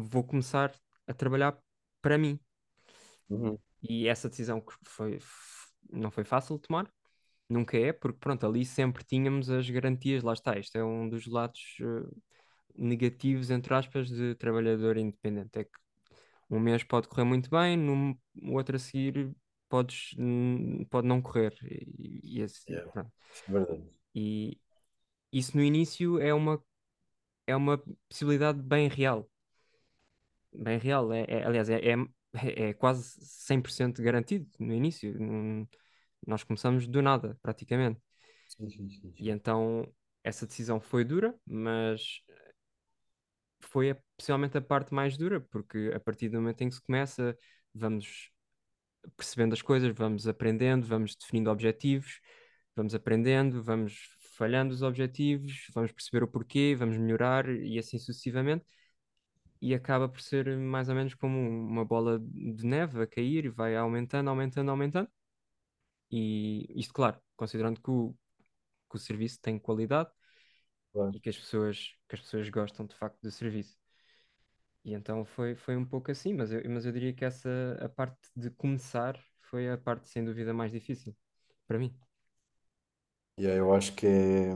vou 0.00 0.24
começar 0.24 0.74
a 1.06 1.14
trabalhar 1.14 1.58
para 2.02 2.18
mim. 2.18 2.38
Uhum. 3.28 3.58
E 3.82 4.06
essa 4.08 4.28
decisão 4.28 4.60
que 4.60 4.72
foi, 4.84 5.18
não 5.90 6.10
foi 6.10 6.24
fácil 6.24 6.56
de 6.56 6.62
tomar, 6.62 6.92
nunca 7.48 7.78
é, 7.78 7.92
porque 7.92 8.18
pronto, 8.18 8.46
ali 8.46 8.64
sempre 8.64 9.04
tínhamos 9.04 9.50
as 9.50 9.68
garantias, 9.70 10.22
lá 10.22 10.32
está, 10.32 10.58
isto 10.58 10.76
é 10.76 10.84
um 10.84 11.08
dos 11.08 11.26
lados 11.26 11.60
eh, 11.80 12.10
negativos, 12.76 13.50
entre 13.50 13.74
aspas, 13.74 14.08
de 14.08 14.34
trabalhador 14.36 14.96
independente, 14.96 15.58
é 15.58 15.64
que 15.64 15.70
um 16.50 16.60
mês 16.60 16.84
pode 16.84 17.08
correr 17.08 17.24
muito 17.24 17.50
bem, 17.50 17.76
no 17.76 18.18
outro 18.52 18.76
a 18.76 18.78
seguir 18.78 19.34
podes, 19.68 20.14
pode 20.90 21.06
não 21.06 21.22
correr, 21.22 21.54
e, 21.62 22.38
e 22.38 22.42
assim, 22.42 22.64
Yeah. 22.68 22.92
pronto. 22.92 23.12
É 23.48 23.52
verdade. 23.52 23.90
E 24.14 24.58
isso 25.32 25.56
no 25.56 25.62
início 25.62 26.20
é 26.20 26.34
uma, 26.34 26.62
é 27.46 27.56
uma 27.56 27.82
possibilidade 28.08 28.62
bem 28.62 28.88
real, 28.88 29.28
bem 30.52 30.78
real, 30.78 31.12
é, 31.12 31.24
é- 31.28 31.44
aliás, 31.46 31.68
é, 31.70 31.80
é, 31.92 32.68
é 32.70 32.74
quase 32.74 33.16
100% 33.24 34.02
garantido 34.02 34.46
no 34.58 34.72
início, 34.74 35.14
nós 36.26 36.42
começamos 36.44 36.86
do 36.86 37.02
nada, 37.02 37.38
praticamente. 37.42 38.00
Sim, 38.46 38.68
sim, 38.70 38.88
sim, 38.90 39.14
E 39.18 39.30
então 39.30 39.86
essa 40.24 40.46
decisão 40.46 40.80
foi 40.80 41.04
dura, 41.04 41.34
mas 41.46 42.22
foi 43.60 43.90
a- 43.90 43.96
possivelmente 44.16 44.56
a 44.58 44.60
parte 44.62 44.92
mais 44.94 45.16
dura, 45.16 45.40
porque 45.40 45.90
a 45.94 46.00
partir 46.00 46.28
do 46.28 46.36
momento 46.40 46.62
em 46.62 46.68
que 46.68 46.74
se 46.74 46.82
começa, 46.82 47.36
vamos 47.74 48.30
percebendo 49.16 49.54
as 49.54 49.62
coisas, 49.62 49.94
vamos 49.96 50.26
aprendendo, 50.28 50.86
vamos 50.86 51.16
definindo 51.16 51.50
objetivos, 51.50 52.20
vamos 52.76 52.94
aprendendo, 52.94 53.62
vamos 53.62 53.98
falhando 54.36 54.74
os 54.74 54.82
objetivos, 54.82 55.66
vamos 55.74 55.92
perceber 55.92 56.24
o 56.24 56.28
porquê, 56.28 56.74
vamos 56.78 56.98
melhorar 56.98 57.48
e 57.50 57.78
assim 57.78 57.98
sucessivamente. 57.98 58.64
E 59.60 59.74
acaba 59.74 60.08
por 60.08 60.20
ser 60.20 60.56
mais 60.58 60.88
ou 60.88 60.94
menos 60.94 61.14
como 61.14 61.38
uma 61.38 61.84
bola 61.84 62.18
de 62.20 62.66
neve 62.66 63.02
a 63.02 63.06
cair 63.06 63.44
e 63.46 63.48
vai 63.50 63.76
aumentando, 63.76 64.30
aumentando, 64.30 64.70
aumentando. 64.70 65.08
E 66.10 66.66
isto, 66.80 66.92
claro, 66.94 67.20
considerando 67.36 67.80
que 67.80 67.90
o, 67.90 68.14
que 68.90 68.96
o 68.96 68.98
serviço 69.00 69.40
tem 69.40 69.58
qualidade 69.58 70.10
Claro. 70.92 71.14
e 71.14 71.20
que 71.20 71.28
as 71.28 71.38
pessoas, 71.38 71.94
que 72.08 72.14
as 72.16 72.20
pessoas 72.22 72.48
gostam 72.50 72.84
de 72.86 72.94
facto 72.96 73.20
do 73.22 73.30
serviço. 73.30 73.78
E 74.84 74.94
então 74.94 75.24
foi, 75.24 75.54
foi 75.54 75.76
um 75.76 75.84
pouco 75.84 76.10
assim, 76.10 76.32
mas 76.34 76.52
eu, 76.52 76.62
mas 76.70 76.86
eu 76.86 76.92
diria 76.92 77.12
que 77.12 77.24
essa, 77.24 77.48
a 77.80 77.88
parte 77.88 78.18
de 78.36 78.50
começar 78.50 79.18
foi 79.42 79.68
a 79.70 79.76
parte 79.78 80.08
sem 80.08 80.24
dúvida 80.24 80.54
mais 80.54 80.72
difícil 80.72 81.14
para 81.66 81.78
mim. 81.78 81.94
Yeah, 83.38 83.56
eu 83.58 83.74
acho 83.74 83.94
que 83.94 84.06
é, 84.06 84.52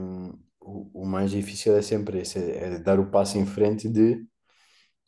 o, 0.59 1.01
o 1.03 1.05
mais 1.05 1.31
difícil 1.31 1.75
é 1.75 1.81
sempre 1.81 2.19
esse, 2.19 2.37
é, 2.39 2.75
é 2.75 2.79
dar 2.79 2.99
o 2.99 3.09
passo 3.09 3.37
em 3.37 3.45
frente 3.45 3.89
de 3.89 4.25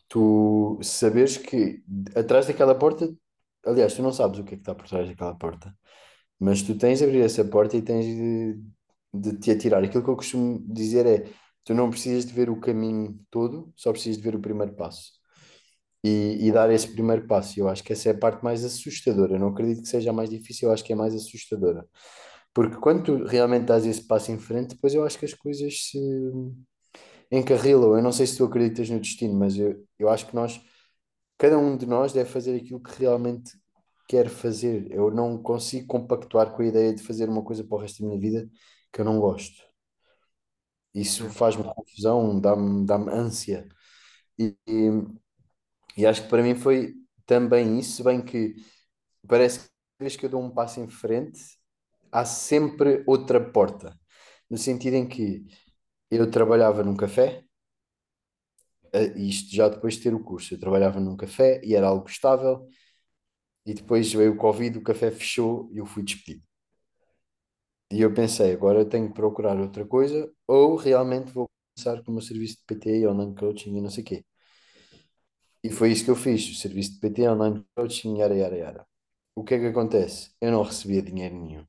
tu 0.07 0.79
saberes 0.81 1.37
que 1.37 1.83
atrás 2.15 2.47
daquela 2.47 2.75
porta, 2.75 3.09
aliás, 3.65 3.93
tu 3.93 4.01
não 4.01 4.11
sabes 4.13 4.39
o 4.39 4.43
que 4.43 4.53
é 4.55 4.57
que 4.57 4.61
está 4.61 4.75
por 4.75 4.87
trás 4.87 5.07
daquela 5.07 5.35
porta, 5.35 5.75
mas 6.39 6.61
tu 6.61 6.77
tens 6.77 6.99
de 6.99 7.05
abrir 7.05 7.21
essa 7.21 7.43
porta 7.45 7.77
e 7.77 7.81
tens 7.81 8.05
de, 8.05 8.59
de 9.13 9.39
te 9.39 9.51
atirar. 9.51 9.83
Aquilo 9.83 10.03
que 10.03 10.09
eu 10.09 10.15
costumo 10.15 10.59
dizer 10.67 11.05
é, 11.05 11.29
tu 11.63 11.73
não 11.73 11.89
precisas 11.89 12.25
de 12.25 12.33
ver 12.33 12.49
o 12.49 12.59
caminho 12.59 13.19
todo, 13.31 13.71
só 13.75 13.91
precisas 13.91 14.17
de 14.17 14.23
ver 14.23 14.35
o 14.35 14.41
primeiro 14.41 14.73
passo. 14.75 15.13
E, 16.03 16.47
e 16.47 16.51
dar 16.51 16.71
esse 16.71 16.87
primeiro 16.87 17.27
passo. 17.27 17.59
Eu 17.59 17.67
acho 17.67 17.83
que 17.83 17.91
essa 17.93 18.09
é 18.09 18.11
a 18.13 18.17
parte 18.17 18.43
mais 18.43 18.63
assustadora. 18.63 19.33
Eu 19.35 19.39
não 19.39 19.49
acredito 19.49 19.81
que 19.81 19.89
seja 19.89 20.11
a 20.11 20.13
mais 20.13 20.29
difícil, 20.29 20.69
eu 20.69 20.73
acho 20.73 20.83
que 20.83 20.93
é 20.93 20.95
mais 20.95 21.13
assustadora. 21.15 21.85
Porque 22.53 22.77
quando 22.77 23.03
tu 23.03 23.25
realmente 23.25 23.65
dás 23.65 23.85
esse 23.85 24.05
passo 24.07 24.31
em 24.31 24.39
frente, 24.39 24.75
depois 24.75 24.93
eu 24.93 25.05
acho 25.05 25.19
que 25.19 25.25
as 25.25 25.33
coisas 25.33 25.89
se 25.89 25.99
encarrilam. 27.31 27.95
Eu 27.97 28.03
não 28.03 28.11
sei 28.11 28.27
se 28.27 28.37
tu 28.37 28.45
acreditas 28.45 28.89
no 28.89 28.99
destino, 28.99 29.33
mas 29.35 29.57
eu, 29.57 29.85
eu 29.99 30.09
acho 30.09 30.27
que 30.27 30.35
nós, 30.35 30.61
cada 31.37 31.57
um 31.59 31.77
de 31.77 31.85
nós 31.85 32.13
deve 32.13 32.29
fazer 32.29 32.55
aquilo 32.57 32.81
que 32.81 32.99
realmente 32.99 33.51
quer 34.09 34.29
fazer. 34.29 34.91
Eu 34.91 35.11
não 35.11 35.41
consigo 35.41 35.87
compactuar 35.87 36.51
com 36.55 36.61
a 36.63 36.67
ideia 36.67 36.93
de 36.95 37.03
fazer 37.03 37.29
uma 37.29 37.43
coisa 37.43 37.63
para 37.63 37.77
o 37.77 37.81
resto 37.81 38.01
da 38.03 38.07
minha 38.09 38.19
vida 38.21 38.49
que 38.93 39.01
eu 39.01 39.05
não 39.05 39.19
gosto. 39.19 39.63
Isso 40.93 41.29
faz-me 41.29 41.63
confusão, 41.63 42.39
dá-me 42.39 42.85
dá-me 42.85 43.11
ânsia. 43.11 43.67
E, 44.39 44.55
e, 44.67 44.89
e 45.97 46.05
acho 46.05 46.23
que 46.23 46.29
para 46.29 46.43
mim 46.43 46.55
foi 46.55 46.95
também 47.25 47.79
isso, 47.79 48.03
bem 48.03 48.21
que 48.23 48.55
parece 49.27 49.61
que 49.61 49.65
cada 49.67 50.05
vez 50.09 50.17
que 50.17 50.25
eu 50.27 50.29
dou 50.29 50.41
um 50.43 50.51
passo 50.51 50.79
em 50.81 50.87
frente, 50.89 51.41
há 52.11 52.25
sempre 52.25 53.03
outra 53.07 53.39
porta. 53.41 53.97
No 54.49 54.57
sentido 54.57 54.95
em 54.95 55.07
que 55.07 55.45
eu 56.11 56.29
trabalhava 56.31 56.83
num 56.83 56.95
café, 56.95 57.43
eh, 58.93 59.13
isto 59.17 59.53
já 59.55 59.69
depois 59.69 59.95
de 59.95 60.01
ter 60.03 60.13
o 60.13 60.23
curso, 60.23 60.53
eu 60.53 60.59
trabalhava 60.59 60.99
num 60.99 61.15
café 61.17 61.61
e 61.63 61.75
era 61.75 61.87
algo 61.87 62.07
estável, 62.09 62.67
e 63.65 63.73
depois 63.75 64.11
veio 64.13 64.33
o 64.33 64.37
Covid, 64.37 64.77
o 64.79 64.83
café 64.83 65.11
fechou 65.11 65.69
e 65.73 65.77
eu 65.79 65.85
fui 65.85 66.03
despedido. 66.03 66.43
E 67.91 68.01
eu 68.01 68.13
pensei, 68.13 68.51
agora 68.53 68.85
tenho 68.89 69.07
que 69.09 69.13
procurar 69.13 69.57
outra 69.59 69.85
coisa, 69.85 70.29
ou 70.47 70.75
realmente 70.75 71.31
vou 71.31 71.49
começar 71.75 72.01
com 72.03 72.11
o 72.11 72.13
meu 72.15 72.21
serviço 72.23 72.57
de 72.57 72.63
PT, 72.65 73.07
online 73.07 73.35
coaching 73.35 73.75
e 73.77 73.81
não 73.81 73.89
sei 73.89 74.03
o 74.03 74.05
quê. 74.07 74.25
E 75.63 75.69
foi 75.77 75.87
isso 75.91 76.03
que 76.05 76.11
eu 76.11 76.15
fiz, 76.25 76.41
o 76.49 76.55
serviço 76.63 76.93
de 76.93 76.99
PT, 77.01 77.17
online 77.29 77.63
coaching, 77.75 78.17
yara, 78.19 78.35
yara, 78.35 78.57
yara. 78.63 78.87
O 79.35 79.43
que 79.43 79.53
é 79.55 79.59
que 79.59 79.67
acontece? 79.67 80.31
Eu 80.41 80.51
não 80.51 80.63
recebia 80.63 81.01
dinheiro 81.01 81.35
nenhum. 81.35 81.65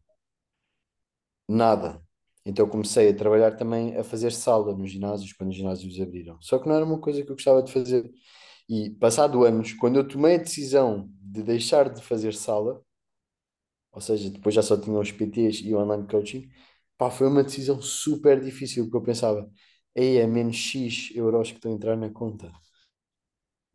Nada. 1.49 2.00
Então 2.49 2.67
comecei 2.67 3.11
a 3.11 3.14
trabalhar 3.14 3.52
também 3.57 3.95
a 3.99 4.02
fazer 4.02 4.33
sala 4.33 4.75
nos 4.75 4.90
ginásios, 4.90 5.35
quando 5.35 5.50
os 5.50 5.57
ginásios 5.57 6.00
abriram. 6.00 6.40
Só 6.40 6.59
que 6.59 6.67
não 6.67 6.76
era 6.76 6.85
uma 6.85 6.99
coisa 6.99 7.23
que 7.23 7.31
eu 7.31 7.35
gostava 7.37 7.62
de 7.62 7.71
fazer. 7.71 8.11
E 8.69 8.90
passado 8.93 9.45
anos, 9.45 9.75
quando 9.75 9.97
eu 9.97 10.09
tomei 10.09 10.37
a 10.37 10.38
decisão 10.38 11.11
de 11.21 11.43
deixar 11.43 11.90
de 11.93 12.02
fazer 12.02 12.33
sala, 12.35 12.83
ou 13.93 14.00
seja, 14.00 14.31
depois 14.31 14.55
já 14.55 14.62
só 14.62 14.76
tinha 14.81 14.99
os 14.99 15.12
PTs 15.12 15.61
e 15.64 15.75
o 15.75 15.78
online 15.78 16.07
coaching, 16.09 16.49
pá, 16.97 17.11
foi 17.11 17.26
uma 17.28 17.45
decisão 17.45 17.81
super 17.83 18.40
difícil, 18.40 18.85
porque 18.85 18.97
eu 18.97 19.02
pensava, 19.02 19.50
aí 19.97 20.17
é 20.19 20.26
menos 20.26 20.57
X 20.57 21.11
euros 21.14 21.50
que 21.50 21.57
estão 21.59 21.73
a 21.73 21.75
entrar 21.75 21.97
na 21.97 22.11
conta. 22.11 22.50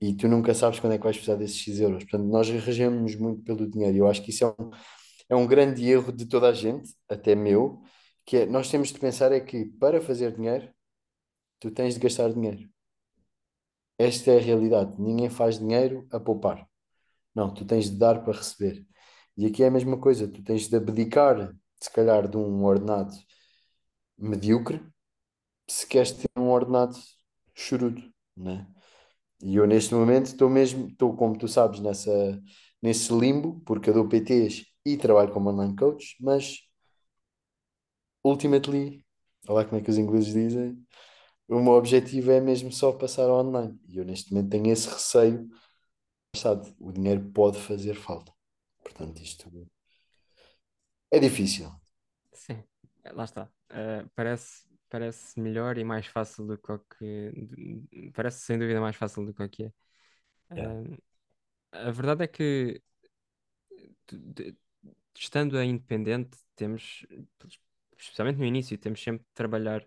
E 0.02 0.16
tu 0.16 0.28
nunca 0.28 0.54
sabes 0.54 0.80
quando 0.80 0.94
é 0.94 0.98
que 0.98 1.04
vais 1.04 1.16
precisar 1.16 1.38
desses 1.38 1.58
X 1.58 1.80
euros. 1.80 2.04
Portanto, 2.04 2.26
nós 2.28 2.50
regemos 2.50 3.16
muito 3.16 3.44
pelo 3.44 3.70
dinheiro. 3.70 3.98
Eu 3.98 4.08
acho 4.08 4.22
que 4.24 4.32
isso 4.32 4.44
é 4.46 4.48
um, 4.62 4.72
é 5.30 5.36
um 5.36 5.48
grande 5.48 5.88
erro 5.90 6.12
de 6.12 6.26
toda 6.26 6.50
a 6.50 6.54
gente, 6.54 6.90
até 7.08 7.36
meu, 7.36 7.82
que 8.26 8.38
é, 8.38 8.46
nós 8.46 8.70
temos 8.70 8.90
de 8.90 9.00
pensar 9.00 9.32
é 9.32 9.40
que 9.40 9.66
para 9.66 10.02
fazer 10.02 10.36
dinheiro, 10.36 10.74
tu 11.60 11.72
tens 11.72 11.96
de 11.96 12.00
gastar 12.00 12.32
dinheiro. 12.34 12.70
Esta 13.98 14.32
é 14.32 14.38
a 14.38 14.42
realidade. 14.42 15.00
Ninguém 15.00 15.30
faz 15.30 15.60
dinheiro 15.60 16.08
a 16.12 16.20
poupar. 16.20 16.68
Não, 17.36 17.54
tu 17.54 17.66
tens 17.66 17.90
de 17.90 17.98
dar 17.98 18.24
para 18.24 18.34
receber. 18.38 18.86
E 19.38 19.46
aqui 19.46 19.64
é 19.64 19.68
a 19.68 19.72
mesma 19.72 20.00
coisa. 20.00 20.28
Tu 20.28 20.44
tens 20.44 20.68
de 20.68 20.76
abdicar, 20.76 21.56
se 21.82 21.92
calhar, 21.92 22.28
de 22.28 22.38
um 22.38 22.64
ordenado 22.64 23.14
medíocre, 24.18 24.82
se 25.68 25.88
queres 25.88 26.12
ter 26.12 26.30
um 26.38 26.50
ordenado 26.50 26.96
chorudo, 27.56 28.02
né? 28.36 28.68
E 29.42 29.56
eu 29.58 29.68
neste 29.68 29.94
momento 29.94 30.28
estou 30.28 30.50
mesmo, 30.50 30.88
estou 30.88 31.16
como 31.16 31.38
tu 31.38 31.48
sabes, 31.48 31.80
nessa, 31.80 32.42
nesse 32.82 33.14
limbo, 33.14 33.62
porque 33.66 33.90
eu 33.90 33.94
dou 33.94 34.08
PTs 34.08 34.66
e 34.86 34.98
trabalho 34.98 35.34
como 35.34 35.50
online 35.50 35.76
coach, 35.76 36.16
mas 36.22 36.60
ultimately, 38.24 39.04
olha 39.48 39.68
como 39.68 39.82
é 39.82 39.84
que 39.84 39.90
os 39.90 39.98
ingleses 39.98 40.34
dizem, 40.34 40.78
o 41.48 41.60
meu 41.62 41.74
objetivo 41.74 42.32
é 42.32 42.40
mesmo 42.40 42.72
só 42.72 42.92
passar 42.92 43.30
online. 43.30 43.80
E 43.88 43.98
eu 43.98 44.06
neste 44.06 44.34
momento 44.34 44.52
tenho 44.52 44.72
esse 44.72 44.88
receio 44.88 45.50
sabe, 46.36 46.74
o 46.80 46.92
dinheiro 46.92 47.32
pode 47.32 47.60
fazer 47.60 47.94
falta. 47.96 48.34
Portanto, 48.82 49.22
isto 49.22 49.50
é 51.12 51.20
difícil. 51.20 51.70
Sim, 52.34 52.64
eh, 53.04 53.12
lá 53.12 53.24
está. 53.24 53.50
Eh, 53.70 54.06
parece, 54.16 54.68
parece 54.90 55.40
melhor 55.40 55.78
e 55.78 55.84
mais 55.84 56.08
fácil 56.08 56.46
do 56.46 56.58
que 56.58 56.72
o 56.72 56.80
que. 56.80 58.12
Parece 58.14 58.42
sem 58.42 58.58
dúvida 58.58 58.82
mais 58.82 58.96
fácil 58.96 59.26
do 59.26 59.34
que 59.34 59.44
o 59.44 59.50
que 59.50 59.64
é. 59.66 59.74
Yeah. 60.52 60.90
Eh, 61.72 61.88
a 61.88 61.92
verdade 61.92 62.24
é 62.24 62.28
que, 62.28 62.82
estando 65.16 65.58
a 65.58 65.66
independente, 65.66 66.38
temos, 66.56 67.06
especialmente 68.04 68.38
no 68.40 68.46
início, 68.46 68.78
temos 68.78 69.02
sempre 69.04 69.24
de 69.26 69.34
trabalhar 69.34 69.86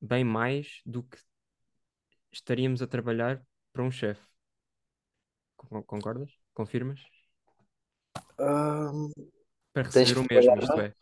bem 0.00 0.24
mais 0.24 0.82
do 0.84 1.02
que 1.02 1.18
estaríamos 2.32 2.82
a 2.82 2.86
trabalhar 2.88 3.40
para 3.72 3.84
um 3.84 3.90
chefe. 3.90 4.20
Con- 5.56 5.84
Concordas? 5.84 6.32
Confirmas? 6.52 7.00
Ahm, 8.38 9.12
Para 9.72 9.88
receber 9.88 10.18
o 10.18 10.26
mesmo, 10.30 10.58
isto 10.60 10.80
é. 10.80 10.94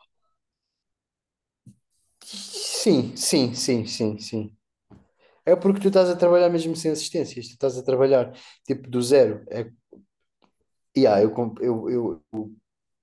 Sim, 2.25 3.17
sim, 3.17 3.55
sim, 3.55 3.87
sim, 3.87 4.19
sim. 4.19 4.57
É 5.47 5.57
porque 5.57 5.81
tu 5.81 5.89
estás 5.89 6.11
a 6.11 6.17
trabalhar 6.17 6.51
mesmo 6.51 6.77
sem 6.77 6.91
assistências, 6.93 7.49
tu 7.49 7.53
estás 7.55 7.79
a 7.79 7.83
trabalhar 7.85 8.33
tipo 8.67 8.89
do 8.91 9.03
zero. 9.03 9.45
É, 9.51 9.71
yeah, 10.97 11.21
eu, 11.23 11.33
eu, 11.61 11.91
eu, 11.91 12.23
eu 12.33 12.53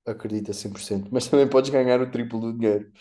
acredito 0.05 0.51
a 0.51 0.53
100%, 0.53 1.09
mas 1.11 1.27
também 1.27 1.47
podes 1.49 1.69
ganhar 1.71 2.01
o 2.01 2.09
triplo 2.11 2.39
do 2.39 2.53
dinheiro. 2.53 2.91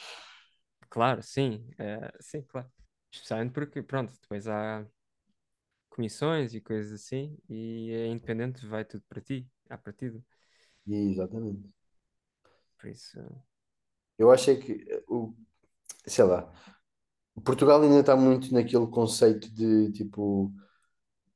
Claro, 0.89 1.23
sim, 1.23 1.69
eh, 1.79 2.11
sim, 2.21 2.43
claro. 2.43 2.71
Especialmente 3.11 3.53
porque, 3.53 3.83
pronto, 3.83 4.13
depois 4.21 4.47
há 4.49 4.87
comissões 5.89 6.55
e 6.55 6.61
coisas 6.61 6.93
assim, 6.93 7.37
e 7.49 7.91
é 7.93 8.07
independente, 8.09 8.67
vai 8.67 8.85
tudo 8.85 9.03
para 9.09 9.21
ti, 9.23 9.49
à 9.71 9.79
partida. 9.79 10.23
Exatamente. 10.87 11.69
Por 12.79 12.89
isso, 12.91 13.19
Eu 14.19 14.31
acho 14.31 14.51
é 14.51 14.57
que, 14.57 14.73
eh, 14.89 15.03
o, 15.09 15.35
sei 16.07 16.25
lá, 16.25 16.53
Portugal 17.45 17.83
ainda 17.83 18.01
está 18.01 18.17
muito 18.17 18.53
naquele 18.55 18.87
conceito 18.89 19.51
de 19.55 19.93
tipo 19.93 20.53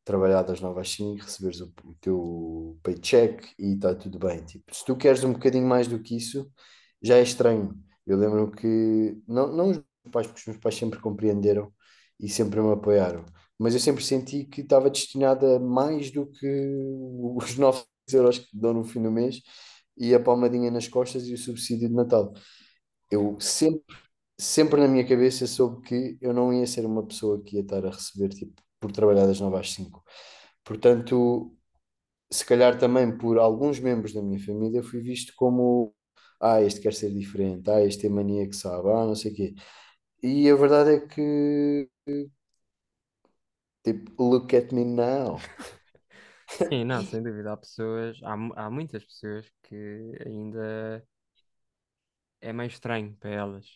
trabalhar 0.08 0.42
das 0.42 0.60
9 0.60 0.80
às 0.80 0.90
5, 0.90 1.22
receberes 1.22 1.60
o, 1.60 1.70
o 1.84 1.94
teu 2.00 2.78
paycheck 2.82 3.46
e 3.58 3.74
está 3.74 3.94
tudo 3.94 4.18
bem. 4.18 4.42
Tipo, 4.44 4.74
se 4.74 4.82
tu 4.84 4.96
queres 4.96 5.22
um 5.22 5.34
bocadinho 5.34 5.66
mais 5.66 5.86
do 5.86 6.00
que 6.00 6.16
isso, 6.16 6.50
já 7.02 7.16
é 7.18 7.22
estranho. 7.22 7.78
Eu 8.06 8.16
lembro 8.16 8.50
que, 8.50 9.20
não, 9.28 9.48
não 9.54 9.70
os 9.70 9.76
meus 9.76 9.86
pais, 10.12 10.26
porque 10.26 10.40
os 10.40 10.46
meus 10.46 10.58
pais 10.58 10.76
sempre 10.76 10.98
compreenderam 11.00 11.70
e 12.18 12.28
sempre 12.28 12.60
me 12.62 12.72
apoiaram, 12.72 13.24
mas 13.58 13.74
eu 13.74 13.80
sempre 13.80 14.02
senti 14.04 14.44
que 14.44 14.62
estava 14.62 14.90
destinada 14.90 15.56
a 15.56 15.60
mais 15.60 16.10
do 16.10 16.26
que 16.26 16.46
os 17.36 17.56
9 17.58 17.84
euros 18.12 18.38
que 18.38 18.56
dão 18.56 18.72
no 18.74 18.84
fim 18.84 19.02
do 19.02 19.10
mês 19.10 19.42
e 19.96 20.14
a 20.14 20.20
palmadinha 20.20 20.70
nas 20.70 20.88
costas 20.88 21.26
e 21.26 21.34
o 21.34 21.38
subsídio 21.38 21.88
de 21.88 21.94
Natal. 21.94 22.32
Eu 23.10 23.38
sempre, 23.40 23.96
sempre 24.38 24.80
na 24.80 24.88
minha 24.88 25.06
cabeça 25.06 25.46
soube 25.46 25.82
que 25.82 26.18
eu 26.20 26.32
não 26.34 26.52
ia 26.52 26.66
ser 26.66 26.86
uma 26.86 27.06
pessoa 27.06 27.42
que 27.42 27.56
ia 27.56 27.62
estar 27.62 27.84
a 27.86 27.90
receber 27.90 28.30
tipo, 28.30 28.62
por 28.80 28.92
trabalhar 28.92 29.26
das 29.26 29.40
9 29.40 29.58
às 29.58 29.72
5. 29.72 30.04
Portanto, 30.64 31.52
se 32.30 32.44
calhar 32.46 32.78
também 32.78 33.16
por 33.18 33.38
alguns 33.38 33.80
membros 33.80 34.12
da 34.14 34.22
minha 34.22 34.40
família 34.40 34.82
fui 34.82 35.00
visto 35.00 35.32
como 35.36 35.94
ah, 36.40 36.62
este 36.62 36.80
quer 36.80 36.94
ser 36.94 37.12
diferente, 37.12 37.70
ah, 37.70 37.82
este 37.84 38.02
tem 38.02 38.10
mania 38.10 38.48
que 38.48 38.56
sabe, 38.56 38.88
ah, 38.90 39.06
não 39.06 39.14
sei 39.16 39.32
o 39.32 39.34
quê. 39.36 39.54
E 40.22 40.50
a 40.50 40.56
verdade 40.56 40.92
é 40.96 41.00
que, 41.00 41.88
tipo, 43.82 44.12
look 44.30 44.54
at 44.54 44.72
me 44.72 44.84
now. 44.84 45.40
sim, 46.68 46.84
não, 46.84 47.04
sem 47.04 47.22
dúvida, 47.22 47.52
há 47.52 47.56
pessoas, 47.56 48.18
há, 48.22 48.32
há 48.66 48.70
muitas 48.70 49.04
pessoas 49.04 49.50
que 49.62 50.12
ainda 50.26 51.04
é 52.40 52.52
meio 52.52 52.68
estranho 52.68 53.16
para 53.16 53.30
elas 53.30 53.66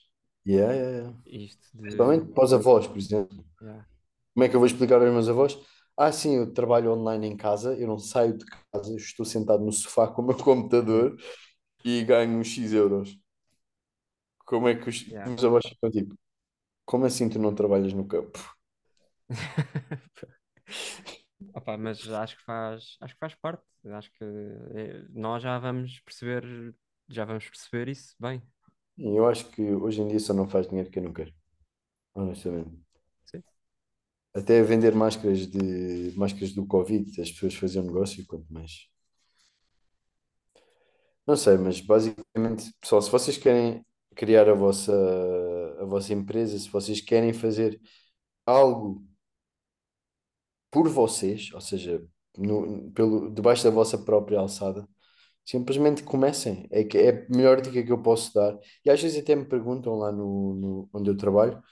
Yeah, 0.44 0.72
yeah, 0.72 0.90
yeah. 0.90 1.12
isto 1.26 1.66
de, 1.76 1.88
Principalmente 1.88 2.32
para 2.34 2.44
os 2.44 2.52
avós, 2.52 2.86
por 2.86 2.98
exemplo. 2.98 3.44
yeah, 3.60 3.82
Como 4.34 4.44
é 4.44 4.48
que 4.48 4.56
eu 4.56 4.60
vou 4.60 4.66
explicar 4.66 5.00
aos 5.02 5.10
meus 5.12 5.28
avós? 5.28 5.58
Ah, 5.96 6.10
sim, 6.12 6.36
eu 6.36 6.52
trabalho 6.52 6.92
online 6.92 7.26
em 7.28 7.36
casa, 7.36 7.74
eu 7.76 7.86
não 7.86 7.98
saio 7.98 8.36
de 8.36 8.44
casa, 8.46 8.90
eu 8.92 8.96
estou 8.96 9.26
sentado 9.26 9.64
no 9.64 9.72
sofá 9.72 10.08
com 10.08 10.22
o 10.22 10.26
meu 10.26 10.36
computador 10.38 11.16
e 11.84 12.04
ganho 12.04 12.38
uns 12.38 12.48
X 12.48 12.72
euros. 12.72 13.18
Como 14.48 14.68
é 14.68 14.74
que 14.76 14.88
os 14.88 14.98
yeah. 15.08 15.26
meus 15.26 15.44
avós 15.44 15.64
ficam 15.66 15.90
tipo, 15.90 16.14
como 16.86 17.06
assim 17.06 17.28
tu 17.30 17.38
não 17.40 17.54
trabalhas 17.54 17.92
no 17.94 18.06
campo? 18.08 18.38
Opa, 21.54 21.76
mas 21.76 22.08
acho 22.08 22.36
que 22.36 22.42
faz, 22.44 22.96
acho 23.00 23.14
que 23.14 23.20
faz 23.20 23.34
parte. 23.34 23.62
Acho 23.86 24.10
que 24.12 24.24
eh, 24.24 25.04
nós 25.10 25.42
já 25.42 25.58
vamos 25.58 26.00
perceber, 26.00 26.44
já 27.08 27.24
vamos 27.24 27.48
perceber 27.48 27.88
isso 27.88 28.14
bem. 28.20 28.42
Eu 28.96 29.26
acho 29.26 29.50
que 29.50 29.62
hoje 29.74 30.00
em 30.00 30.08
dia 30.08 30.18
só 30.20 30.32
não 30.34 30.48
faz 30.48 30.66
dinheiro 30.68 30.90
quem 30.90 31.02
não 31.02 31.12
quer, 31.12 31.32
honestamente. 32.14 32.72
Até 34.34 34.62
vender 34.62 34.94
máscaras 34.94 35.46
de 35.46 36.12
máscaras 36.16 36.52
do 36.52 36.66
Covid, 36.66 37.20
as 37.20 37.30
pessoas 37.32 37.54
faziam 37.54 37.84
negócio, 37.84 38.26
quanto 38.26 38.52
mais. 38.52 38.88
Não 41.26 41.36
sei, 41.36 41.56
mas 41.56 41.80
basicamente, 41.80 42.72
pessoal, 42.80 43.00
se 43.02 43.10
vocês 43.10 43.38
querem 43.38 43.84
criar 44.16 44.48
a 44.48 44.54
vossa, 44.54 44.92
a 45.80 45.84
vossa 45.84 46.12
empresa, 46.12 46.58
se 46.58 46.68
vocês 46.70 47.00
querem 47.00 47.32
fazer 47.32 47.80
algo 48.46 49.04
por 50.70 50.88
vocês, 50.88 51.50
ou 51.52 51.60
seja, 51.60 52.02
no, 52.36 52.90
pelo, 52.92 53.30
debaixo 53.30 53.64
da 53.64 53.70
vossa 53.70 53.98
própria 53.98 54.38
alçada, 54.38 54.88
simplesmente 55.44 56.02
comecem. 56.04 56.68
É, 56.70 56.84
que 56.84 56.98
é 56.98 57.10
a 57.10 57.36
melhor 57.36 57.60
dica 57.60 57.82
que 57.84 57.92
eu 57.92 58.02
posso 58.02 58.34
dar. 58.34 58.58
E 58.84 58.90
às 58.90 59.02
vezes 59.02 59.20
até 59.22 59.34
me 59.36 59.44
perguntam 59.46 59.96
lá 59.96 60.12
no, 60.12 60.54
no- 60.54 60.90
onde 60.94 61.10
eu 61.10 61.16
trabalho, 61.16 61.62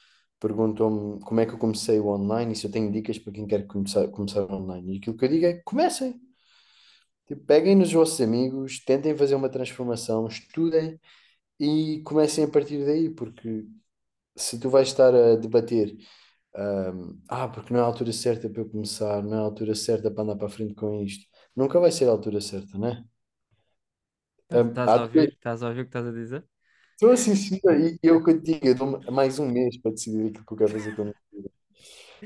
perguntam-me 0.40 1.20
como 1.22 1.40
é 1.40 1.46
que 1.46 1.52
eu 1.54 1.58
comecei 1.58 2.00
o 2.00 2.08
online 2.08 2.52
e 2.54 2.56
se 2.56 2.66
eu 2.66 2.72
tenho 2.72 2.92
dicas 2.92 3.18
para 3.18 3.32
quem 3.32 3.46
quer 3.46 3.66
começar, 3.66 4.08
começar 4.08 4.42
online. 4.52 4.94
E 4.94 4.98
aquilo 4.98 5.16
que 5.16 5.24
eu 5.26 5.28
digo 5.28 5.46
é 5.46 5.54
comecem. 5.64 6.20
Tipo, 7.26 7.44
peguem 7.46 7.76
nos 7.76 7.92
vossos 7.92 8.20
amigos, 8.20 8.80
tentem 8.84 9.16
fazer 9.16 9.34
uma 9.36 9.48
transformação, 9.48 10.26
estudem 10.26 10.98
e 11.60 12.02
comecem 12.04 12.44
a 12.44 12.48
partir 12.50 12.84
daí, 12.86 13.10
porque 13.10 13.66
se 14.36 14.58
tu 14.60 14.70
vais 14.70 14.88
estar 14.88 15.14
a 15.14 15.36
debater 15.36 15.96
um, 16.56 17.20
ah, 17.28 17.48
porque 17.48 17.72
não 17.74 17.80
é 17.80 17.84
a 17.84 17.86
altura 17.86 18.12
certa 18.12 18.50
para 18.50 18.62
eu 18.62 18.70
começar, 18.70 19.22
não 19.24 19.34
é 19.38 19.40
a 19.40 19.42
altura 19.42 19.74
certa 19.74 20.10
para 20.10 20.22
andar 20.24 20.36
para 20.36 20.46
a 20.48 20.50
frente 20.50 20.74
com 20.74 21.02
isto. 21.02 21.26
Nunca 21.56 21.80
vai 21.80 21.92
ser 21.92 22.06
a 22.06 22.12
altura 22.12 22.40
certa, 22.40 22.78
né? 22.78 23.04
Estás 24.44 24.64
Um, 24.64 24.68
estás 24.68 24.92
a 24.96 25.02
ouvir? 25.04 25.28
Estás 25.36 25.62
a 25.62 25.68
ouvir 25.68 25.80
o 25.82 25.84
que 25.84 25.88
estás 25.90 26.06
a 26.06 26.12
dizer? 26.12 26.42
Estou 27.00 27.12
assim, 27.12 27.34
sim, 27.34 27.58
e 27.64 27.98
eu 28.02 28.22
que 28.22 28.34
te 28.34 28.52
digo, 28.52 28.66
eu 28.66 28.74
dou 28.74 29.00
mais 29.10 29.38
um 29.38 29.48
mês 29.48 29.80
para 29.80 29.90
decidir 29.92 30.26
aquilo 30.28 30.44
que 30.44 30.52
eu 30.52 30.56
quero 30.58 30.70
fazer 30.72 30.92
com 30.92 31.00
a 31.00 31.04
minha 31.06 31.16
vida. 31.32 31.50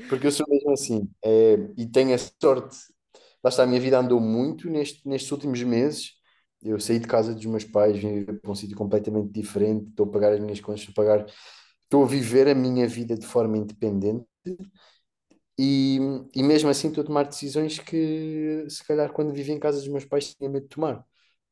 Porque 0.09 0.27
eu 0.27 0.31
sou 0.31 0.45
mesmo 0.49 0.71
assim, 0.71 1.09
é, 1.23 1.55
e 1.77 1.87
tenho 1.87 2.13
a 2.15 2.17
sorte, 2.17 2.77
lá 3.43 3.49
está, 3.49 3.63
a 3.63 3.67
minha 3.67 3.81
vida 3.81 3.99
andou 3.99 4.19
muito 4.19 4.69
neste, 4.69 5.07
nestes 5.07 5.31
últimos 5.31 5.63
meses. 5.63 6.13
Eu 6.63 6.79
saí 6.79 6.99
de 6.99 7.07
casa 7.07 7.33
dos 7.35 7.45
meus 7.45 7.63
pais, 7.65 7.97
vim 7.97 8.25
para 8.25 8.51
um 8.51 8.55
sítio 8.55 8.77
completamente 8.77 9.31
diferente, 9.31 9.89
estou 9.89 10.07
a 10.07 10.11
pagar 10.11 10.33
as 10.33 10.39
minhas 10.41 10.59
contas, 10.61 10.81
estou 10.81 10.93
a 11.03 11.07
pagar, 11.07 11.25
estou 11.85 12.03
a 12.03 12.07
viver 12.07 12.47
a 12.49 12.55
minha 12.55 12.87
vida 12.87 13.15
de 13.17 13.25
forma 13.25 13.57
independente. 13.57 14.25
E, 15.57 15.97
e 16.35 16.43
mesmo 16.43 16.69
assim 16.69 16.89
estou 16.89 17.03
a 17.03 17.07
tomar 17.07 17.23
decisões 17.23 17.79
que 17.79 18.65
se 18.69 18.85
calhar 18.85 19.11
quando 19.13 19.33
vivi 19.33 19.51
em 19.53 19.59
casa 19.59 19.79
dos 19.79 19.87
meus 19.87 20.05
pais 20.05 20.35
tinha 20.35 20.49
medo 20.49 20.63
de 20.63 20.69
tomar. 20.69 21.05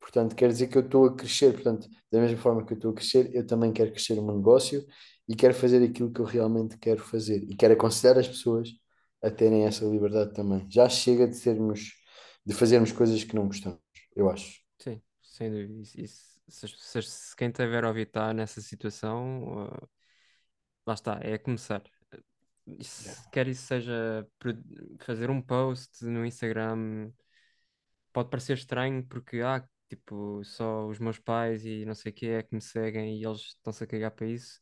Portanto, 0.03 0.35
quer 0.35 0.49
dizer 0.49 0.67
que 0.67 0.77
eu 0.77 0.81
estou 0.81 1.05
a 1.05 1.15
crescer. 1.15 1.53
Portanto, 1.53 1.87
da 2.11 2.19
mesma 2.19 2.37
forma 2.37 2.65
que 2.65 2.73
eu 2.73 2.75
estou 2.75 2.91
a 2.91 2.93
crescer, 2.93 3.33
eu 3.33 3.47
também 3.47 3.71
quero 3.71 3.89
crescer 3.91 4.19
o 4.19 4.21
meu 4.23 4.35
negócio 4.35 4.85
e 5.27 5.33
quero 5.35 5.53
fazer 5.53 5.81
aquilo 5.81 6.11
que 6.11 6.19
eu 6.19 6.25
realmente 6.25 6.77
quero 6.77 7.01
fazer. 7.01 7.41
E 7.49 7.55
quero 7.55 7.73
aconselhar 7.73 8.19
as 8.19 8.27
pessoas 8.27 8.69
a 9.23 9.31
terem 9.31 9.63
essa 9.65 9.85
liberdade 9.85 10.33
também. 10.33 10.67
Já 10.69 10.89
chega 10.89 11.25
de 11.25 11.35
sermos, 11.37 11.93
de 12.45 12.53
fazermos 12.53 12.91
coisas 12.91 13.23
que 13.23 13.33
não 13.33 13.47
gostamos, 13.47 13.79
eu 14.13 14.29
acho. 14.29 14.59
Sim, 14.77 15.01
sem 15.21 15.49
dúvida. 15.49 15.81
Isso, 15.95 16.37
se, 16.49 16.67
pessoas- 16.67 17.09
se 17.09 17.35
quem 17.37 17.49
tiver 17.49 17.85
a 17.85 17.87
ouvir 17.87 18.07
está 18.07 18.33
nessa 18.33 18.59
situação, 18.59 19.67
uh, 19.67 19.89
lá 20.85 20.93
está, 20.93 21.17
é 21.21 21.37
começar. 21.37 21.81
Yeah. 22.65 22.79
Isso- 22.81 23.29
quer 23.31 23.47
isso 23.47 23.63
seja 23.63 24.27
fazer 24.99 25.29
um 25.29 25.41
post 25.41 26.03
no 26.05 26.25
Instagram, 26.25 27.11
pode 28.11 28.29
parecer 28.29 28.57
estranho 28.57 29.05
porque, 29.05 29.41
ah, 29.41 29.67
tipo, 29.95 30.43
só 30.43 30.87
os 30.87 30.99
meus 30.99 31.19
pais 31.19 31.65
e 31.65 31.85
não 31.85 31.95
sei 31.95 32.11
o 32.11 32.15
que 32.15 32.27
é 32.27 32.43
que 32.43 32.53
me 32.55 32.61
seguem 32.61 33.19
e 33.19 33.25
eles 33.25 33.41
estão-se 33.41 33.83
a 33.83 33.87
cagar 33.87 34.11
para 34.11 34.27
isso. 34.27 34.59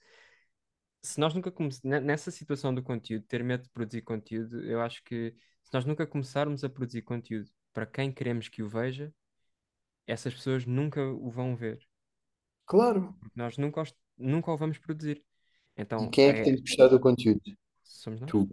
Se 1.04 1.20
nós 1.20 1.34
nunca 1.34 1.52
começarmos, 1.52 2.04
nessa 2.06 2.32
situação 2.32 2.74
do 2.74 2.84
conteúdo, 2.84 3.26
ter 3.28 3.44
medo 3.44 3.64
de 3.64 3.70
produzir 3.70 4.02
conteúdo, 4.04 4.64
eu 4.66 4.82
acho 4.82 5.04
que 5.04 5.32
se 5.64 5.74
nós 5.74 5.86
nunca 5.86 6.06
começarmos 6.08 6.64
a 6.64 6.70
produzir 6.70 7.02
conteúdo 7.04 7.50
para 7.74 7.86
quem 7.86 8.12
queremos 8.12 8.50
que 8.50 8.62
o 8.64 8.70
veja, 8.70 9.14
essas 10.08 10.34
pessoas 10.36 10.66
nunca 10.66 11.02
o 11.04 11.30
vão 11.32 11.56
ver. 11.56 11.80
Claro. 12.66 13.16
porque 13.20 13.38
nós 13.40 13.58
nunca, 13.58 13.82
os- 13.82 13.96
nunca 14.18 14.52
o 14.52 14.58
vamos 14.58 14.78
produzir. 14.80 15.24
E 15.98 16.06
Então, 16.06 16.10
quem 16.10 16.26
é 16.28 16.34
que 16.34 16.42
tem 16.42 16.54
é, 16.54 16.56
de 16.56 16.62
gostar 16.64 16.90
do 16.90 17.00
conteúdo? 17.00 17.42
somos 17.84 18.20
nós. 18.22 18.32
Tu. 18.32 18.48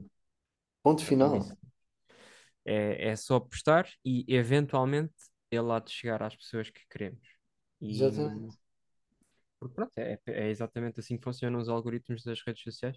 Ponto 0.82 1.04
É 1.32 1.38
final. 1.38 1.46
É, 2.64 3.08
é 3.10 3.16
só 3.16 3.40
postar 3.40 3.88
e 4.04 4.24
eventualmente 4.28 5.14
ele 5.50 5.72
há 5.72 5.78
de 5.80 5.90
chegar 5.90 6.22
às 6.22 6.36
pessoas 6.36 6.70
que 6.70 6.86
queremos. 6.88 7.26
E 7.80 7.90
Exatamente. 7.90 8.58
porque 9.58 9.74
pronto, 9.74 9.92
é, 9.96 10.18
é 10.26 10.48
exatamente 10.50 11.00
assim 11.00 11.16
que 11.16 11.24
funcionam 11.24 11.60
os 11.60 11.68
algoritmos 11.68 12.22
das 12.24 12.40
redes 12.46 12.62
sociais. 12.62 12.96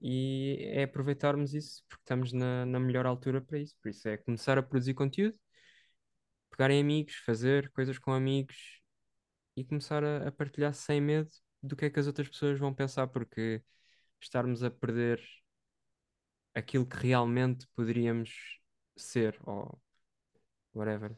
E 0.00 0.58
é 0.72 0.84
aproveitarmos 0.84 1.54
isso 1.54 1.82
porque 1.88 2.02
estamos 2.02 2.32
na, 2.32 2.66
na 2.66 2.80
melhor 2.80 3.06
altura 3.06 3.40
para 3.40 3.58
isso. 3.58 3.76
Por 3.82 3.90
isso 3.90 4.08
é 4.08 4.16
começar 4.18 4.58
a 4.58 4.62
produzir 4.62 4.94
conteúdo, 4.94 5.38
pegar 6.50 6.70
em 6.70 6.80
amigos, 6.80 7.16
fazer 7.26 7.70
coisas 7.72 7.98
com 7.98 8.12
amigos 8.12 8.80
e 9.56 9.64
começar 9.64 10.04
a, 10.04 10.28
a 10.28 10.32
partilhar 10.32 10.74
sem 10.74 11.00
medo 11.00 11.30
do 11.62 11.76
que 11.76 11.86
é 11.86 11.90
que 11.90 12.00
as 12.00 12.06
outras 12.06 12.28
pessoas 12.28 12.58
vão 12.58 12.74
pensar, 12.74 13.08
porque 13.08 13.62
estarmos 14.20 14.62
a 14.64 14.70
perder 14.70 15.20
aquilo 16.54 16.86
que 16.86 16.96
realmente 16.96 17.66
poderíamos 17.74 18.60
ser, 18.96 19.38
ou 19.44 19.80
whatever, 20.74 21.16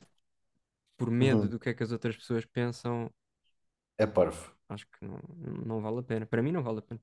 por 0.96 1.10
medo 1.10 1.48
Uhum. 1.48 1.48
do 1.48 1.58
que 1.58 1.68
é 1.70 1.74
que 1.74 1.82
as 1.82 1.92
outras 1.92 2.16
pessoas 2.16 2.44
pensam, 2.46 3.10
É 3.98 4.06
parvo. 4.06 4.56
acho 4.68 4.86
que 4.88 5.04
não, 5.04 5.18
não 5.66 5.80
vale 5.80 6.00
a 6.00 6.02
pena. 6.02 6.26
Para 6.26 6.42
mim, 6.42 6.52
não 6.52 6.62
vale 6.62 6.78
a 6.80 6.82
pena. 6.82 7.00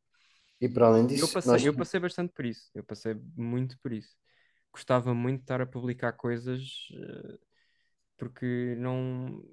E 0.59 0.67
para 0.67 0.87
além 0.87 1.05
Eu 1.15 1.27
disso, 1.27 1.39
nós. 1.45 1.61
passei, 1.61 1.67
eu 1.67 1.73
passei 1.73 1.99
bastante 1.99 2.33
por 2.33 2.45
isso. 2.45 2.69
Eu 2.73 2.83
passei 2.83 3.13
muito 3.35 3.77
por 3.79 3.93
isso. 3.93 4.15
Gostava 4.73 5.13
muito 5.13 5.37
de 5.39 5.43
estar 5.45 5.61
a 5.61 5.65
publicar 5.67 6.13
coisas 6.13 6.61
eh, 6.93 7.37
porque 8.17 8.75
não 8.77 9.43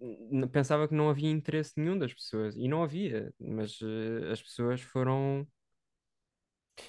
n- 0.00 0.48
pensava 0.48 0.88
que 0.88 0.94
não 0.94 1.08
havia 1.10 1.30
interesse 1.30 1.72
nenhum 1.76 1.98
das 1.98 2.12
pessoas 2.14 2.56
e 2.56 2.68
não 2.68 2.82
havia, 2.82 3.32
mas 3.38 3.78
eh, 3.82 4.32
as 4.32 4.42
pessoas 4.42 4.80
foram 4.80 5.46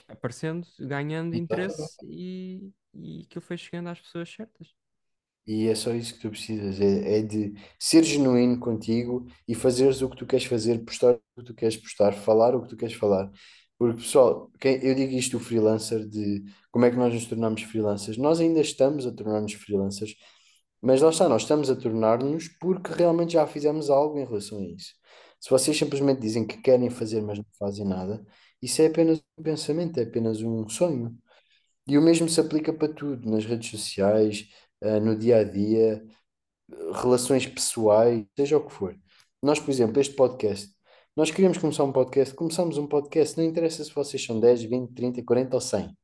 aparecendo, 0.08 0.68
ganhando 0.80 1.36
interesse 1.36 1.98
Exatamente. 1.98 2.06
e, 2.06 2.72
e 2.94 3.26
que 3.28 3.38
eu 3.38 3.42
fui 3.42 3.58
chegando 3.58 3.90
às 3.90 4.00
pessoas 4.02 4.30
certas. 4.30 4.68
E 5.46 5.68
é 5.68 5.76
só 5.76 5.94
isso 5.94 6.14
que 6.16 6.22
tu 6.22 6.30
precisas, 6.30 6.80
é, 6.80 7.20
é 7.20 7.22
de 7.22 7.54
ser 7.80 8.04
genuíno 8.04 8.60
contigo 8.60 9.26
e 9.48 9.56
fazeres 9.56 10.02
o 10.02 10.10
que 10.10 10.18
tu 10.18 10.26
queres 10.26 10.46
fazer, 10.46 10.84
postar 10.86 11.16
o 11.36 11.42
que 11.42 11.46
tu 11.46 11.54
queres 11.56 11.78
postar, 11.78 12.14
falar 12.14 12.56
o 12.56 12.62
que 12.62 12.70
tu 12.70 12.78
queres 12.78 12.96
falar. 12.96 13.30
Porque, 13.78 13.98
pessoal, 14.02 14.52
quem, 14.60 14.76
eu 14.86 14.94
digo 14.94 15.14
isto, 15.14 15.38
o 15.38 15.40
freelancer, 15.40 16.08
de 16.08 16.44
como 16.72 16.86
é 16.86 16.92
que 16.92 16.98
nós 16.98 17.14
nos 17.14 17.26
tornamos 17.26 17.64
freelancers. 17.64 18.18
Nós 18.18 18.40
ainda 18.40 18.62
estamos 18.62 19.08
a 19.08 19.12
tornar-nos 19.12 19.54
freelancers, 19.54 20.16
mas 20.82 21.02
lá 21.02 21.10
está, 21.10 21.28
nós 21.30 21.44
estamos 21.44 21.70
a 21.70 21.76
tornar-nos 21.76 22.48
porque 22.60 22.92
realmente 22.94 23.34
já 23.34 23.46
fizemos 23.48 23.90
algo 23.90 24.20
em 24.20 24.26
relação 24.26 24.60
a 24.60 24.64
isso. 24.66 24.94
Se 25.40 25.50
vocês 25.50 25.78
simplesmente 25.78 26.22
dizem 26.22 26.46
que 26.46 26.58
querem 26.62 26.90
fazer, 26.90 27.22
mas 27.22 27.38
não 27.40 27.46
fazem 27.58 27.86
nada, 27.86 28.24
isso 28.62 28.82
é 28.82 28.88
apenas 28.88 29.22
um 29.38 29.44
pensamento, 29.44 30.00
é 30.00 30.04
apenas 30.04 30.42
um 30.42 30.68
sonho. 30.70 31.18
E 31.88 31.98
o 31.98 32.02
mesmo 32.02 32.30
se 32.30 32.40
aplica 32.40 32.72
para 32.74 32.94
tudo, 32.94 33.30
nas 33.30 33.46
redes 33.46 33.70
sociais, 33.72 34.48
eh, 34.82 35.00
no 35.00 35.16
dia 35.16 35.38
a 35.38 35.44
dia, 35.44 36.04
relações 36.94 37.48
pessoais, 37.48 38.26
seja 38.38 38.58
o 38.58 38.66
que 38.66 38.74
for. 38.74 38.96
Nós, 39.42 39.60
por 39.60 39.72
exemplo, 39.72 40.00
este 40.00 40.16
podcast, 40.16 40.74
nós 41.16 41.32
queríamos 41.32 41.58
começar 41.58 41.84
um 41.84 41.92
podcast, 41.92 42.34
começamos 42.36 42.78
um 42.78 42.88
podcast, 42.88 43.38
não 43.38 43.44
interessa 43.46 43.84
se 43.84 43.94
vocês 43.94 44.24
são 44.24 44.40
10, 44.40 44.64
20, 44.64 44.94
30, 44.94 45.24
40 45.24 45.56
ou 45.56 45.62
100. 45.62 45.98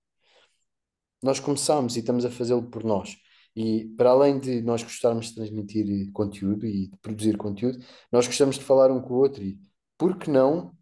Nós 1.22 1.40
começamos 1.40 1.96
e 1.96 2.00
estamos 2.00 2.26
a 2.26 2.30
fazê-lo 2.30 2.70
por 2.70 2.84
nós. 2.84 3.18
E 3.56 3.86
para 3.98 4.12
além 4.12 4.40
de 4.40 4.62
nós 4.62 4.84
gostarmos 4.84 5.28
de 5.28 5.36
transmitir 5.36 6.12
conteúdo 6.12 6.66
e 6.66 6.90
de 6.90 6.98
produzir 6.98 7.38
conteúdo, 7.38 7.80
nós 8.12 8.28
gostamos 8.28 8.58
de 8.58 8.63
falar 8.63 8.92
um 8.92 9.02
com 9.02 9.13
o 9.16 9.18
outro. 9.18 9.44
E 9.44 9.60
por 9.98 10.18
que 10.18 10.30
não 10.30 10.76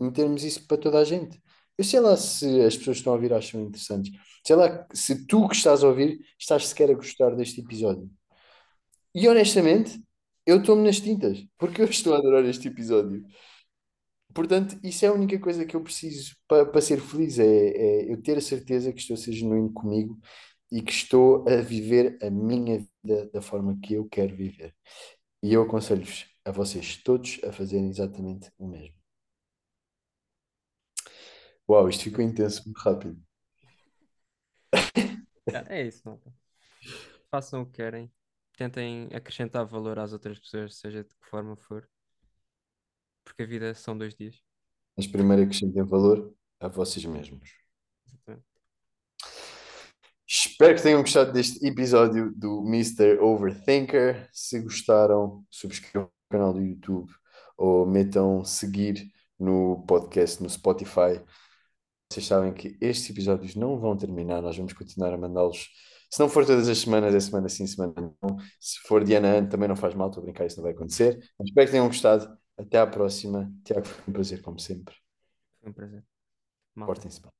metermos 0.00 0.42
isso 0.44 0.66
para 0.66 0.78
toda 0.78 0.98
a 0.98 1.04
gente? 1.04 1.40
Eu 1.78 1.84
sei 1.84 2.00
lá 2.00 2.16
se 2.16 2.60
as 2.62 2.76
pessoas 2.76 2.96
que 2.96 3.00
estão 3.00 3.12
a 3.12 3.16
ouvir 3.16 3.32
acham 3.32 3.60
interessantes. 3.62 4.12
Sei 4.44 4.56
lá 4.56 4.86
se 4.92 5.26
tu 5.26 5.48
que 5.48 5.54
estás 5.56 5.84
a 5.84 5.88
ouvir 5.88 6.18
estás 6.38 6.66
sequer 6.68 6.90
a 6.90 6.94
gostar 6.94 7.34
deste 7.36 7.60
episódio. 7.60 8.10
E 9.14 9.28
honestamente, 9.28 10.02
eu 10.46 10.58
estou-me 10.60 10.84
nas 10.84 11.00
tintas, 11.00 11.44
porque 11.58 11.82
eu 11.82 11.86
estou 11.86 12.14
a 12.14 12.18
adorar 12.18 12.44
este 12.44 12.68
episódio. 12.68 13.24
Portanto, 14.34 14.78
isso 14.82 15.04
é 15.04 15.08
a 15.08 15.12
única 15.12 15.38
coisa 15.38 15.64
que 15.64 15.74
eu 15.76 15.82
preciso 15.82 16.36
para, 16.46 16.66
para 16.66 16.80
ser 16.80 17.00
feliz, 17.00 17.38
é, 17.38 17.44
é 17.46 18.12
eu 18.12 18.22
ter 18.22 18.38
a 18.38 18.40
certeza 18.40 18.92
que 18.92 19.00
estou 19.00 19.14
a 19.14 19.16
ser 19.16 19.32
genuíno 19.32 19.72
comigo 19.72 20.18
e 20.70 20.82
que 20.82 20.92
estou 20.92 21.48
a 21.48 21.56
viver 21.56 22.18
a 22.22 22.30
minha 22.30 22.78
vida 22.78 23.30
da 23.32 23.40
forma 23.42 23.78
que 23.82 23.94
eu 23.94 24.06
quero 24.08 24.36
viver. 24.36 24.74
E 25.42 25.52
eu 25.54 25.62
aconselho-vos 25.62 26.26
a 26.44 26.50
vocês 26.52 26.96
todos 27.02 27.40
a 27.44 27.52
fazerem 27.52 27.88
exatamente 27.88 28.50
o 28.58 28.68
mesmo. 28.68 28.97
Uau, 31.68 31.88
isto 31.88 32.04
ficou 32.04 32.24
intenso 32.24 32.62
muito 32.64 32.78
rápido. 32.78 33.22
Ah, 34.72 34.78
É 35.68 35.86
isso, 35.86 36.02
não. 36.04 36.20
Façam 37.30 37.62
o 37.62 37.66
que 37.66 37.72
querem, 37.72 38.10
tentem 38.56 39.08
acrescentar 39.14 39.66
valor 39.66 39.98
às 39.98 40.12
outras 40.12 40.38
pessoas, 40.38 40.78
seja 40.78 41.04
de 41.04 41.14
que 41.14 41.26
forma 41.26 41.56
for, 41.56 41.88
porque 43.24 43.42
a 43.42 43.46
vida 43.46 43.74
são 43.74 43.96
dois 43.96 44.14
dias. 44.14 44.40
Mas 44.96 45.06
primeiro 45.06 45.42
acrescentem 45.42 45.82
valor 45.84 46.34
a 46.58 46.68
vocês 46.68 47.04
mesmos. 47.04 47.50
Exatamente. 48.06 48.46
Espero 50.26 50.74
que 50.74 50.82
tenham 50.82 51.00
gostado 51.00 51.32
deste 51.32 51.66
episódio 51.66 52.32
do 52.34 52.62
Mr. 52.66 53.18
Overthinker. 53.20 54.28
Se 54.32 54.60
gostaram, 54.60 55.44
subscrevam 55.50 56.08
o 56.08 56.32
canal 56.32 56.52
do 56.52 56.60
YouTube 56.60 57.10
ou 57.56 57.86
metam 57.86 58.44
seguir 58.44 59.10
no 59.38 59.84
podcast 59.86 60.42
no 60.42 60.48
Spotify. 60.48 61.22
Vocês 62.10 62.26
sabem 62.26 62.52
que 62.54 62.76
estes 62.80 63.10
episódios 63.10 63.54
não 63.54 63.78
vão 63.78 63.96
terminar, 63.96 64.40
nós 64.40 64.56
vamos 64.56 64.72
continuar 64.72 65.12
a 65.12 65.18
mandá-los. 65.18 65.68
Se 66.10 66.18
não 66.20 66.28
for 66.28 66.46
todas 66.46 66.68
as 66.68 66.78
semanas, 66.78 67.14
é 67.14 67.20
semana 67.20 67.48
sim, 67.48 67.66
semana 67.66 67.92
não. 68.22 68.36
Se 68.58 68.80
for 68.80 69.04
de 69.04 69.14
ano 69.14 69.26
a 69.26 69.30
ano, 69.30 69.48
também 69.48 69.68
não 69.68 69.76
faz 69.76 69.94
mal, 69.94 70.08
estou 70.08 70.22
a 70.22 70.24
brincar, 70.24 70.46
isso 70.46 70.56
não 70.56 70.62
vai 70.62 70.72
acontecer. 70.72 71.18
Mas 71.38 71.48
espero 71.48 71.66
que 71.66 71.72
tenham 71.72 71.86
gostado. 71.86 72.38
Até 72.56 72.78
à 72.78 72.86
próxima. 72.86 73.52
Tiago, 73.62 73.86
foi 73.86 74.04
um 74.08 74.12
prazer, 74.12 74.42
como 74.42 74.58
sempre. 74.58 74.94
Foi 75.60 75.70
um 75.70 75.72
prazer. 75.72 76.04
Portem-se 76.74 77.20
bem. 77.20 77.37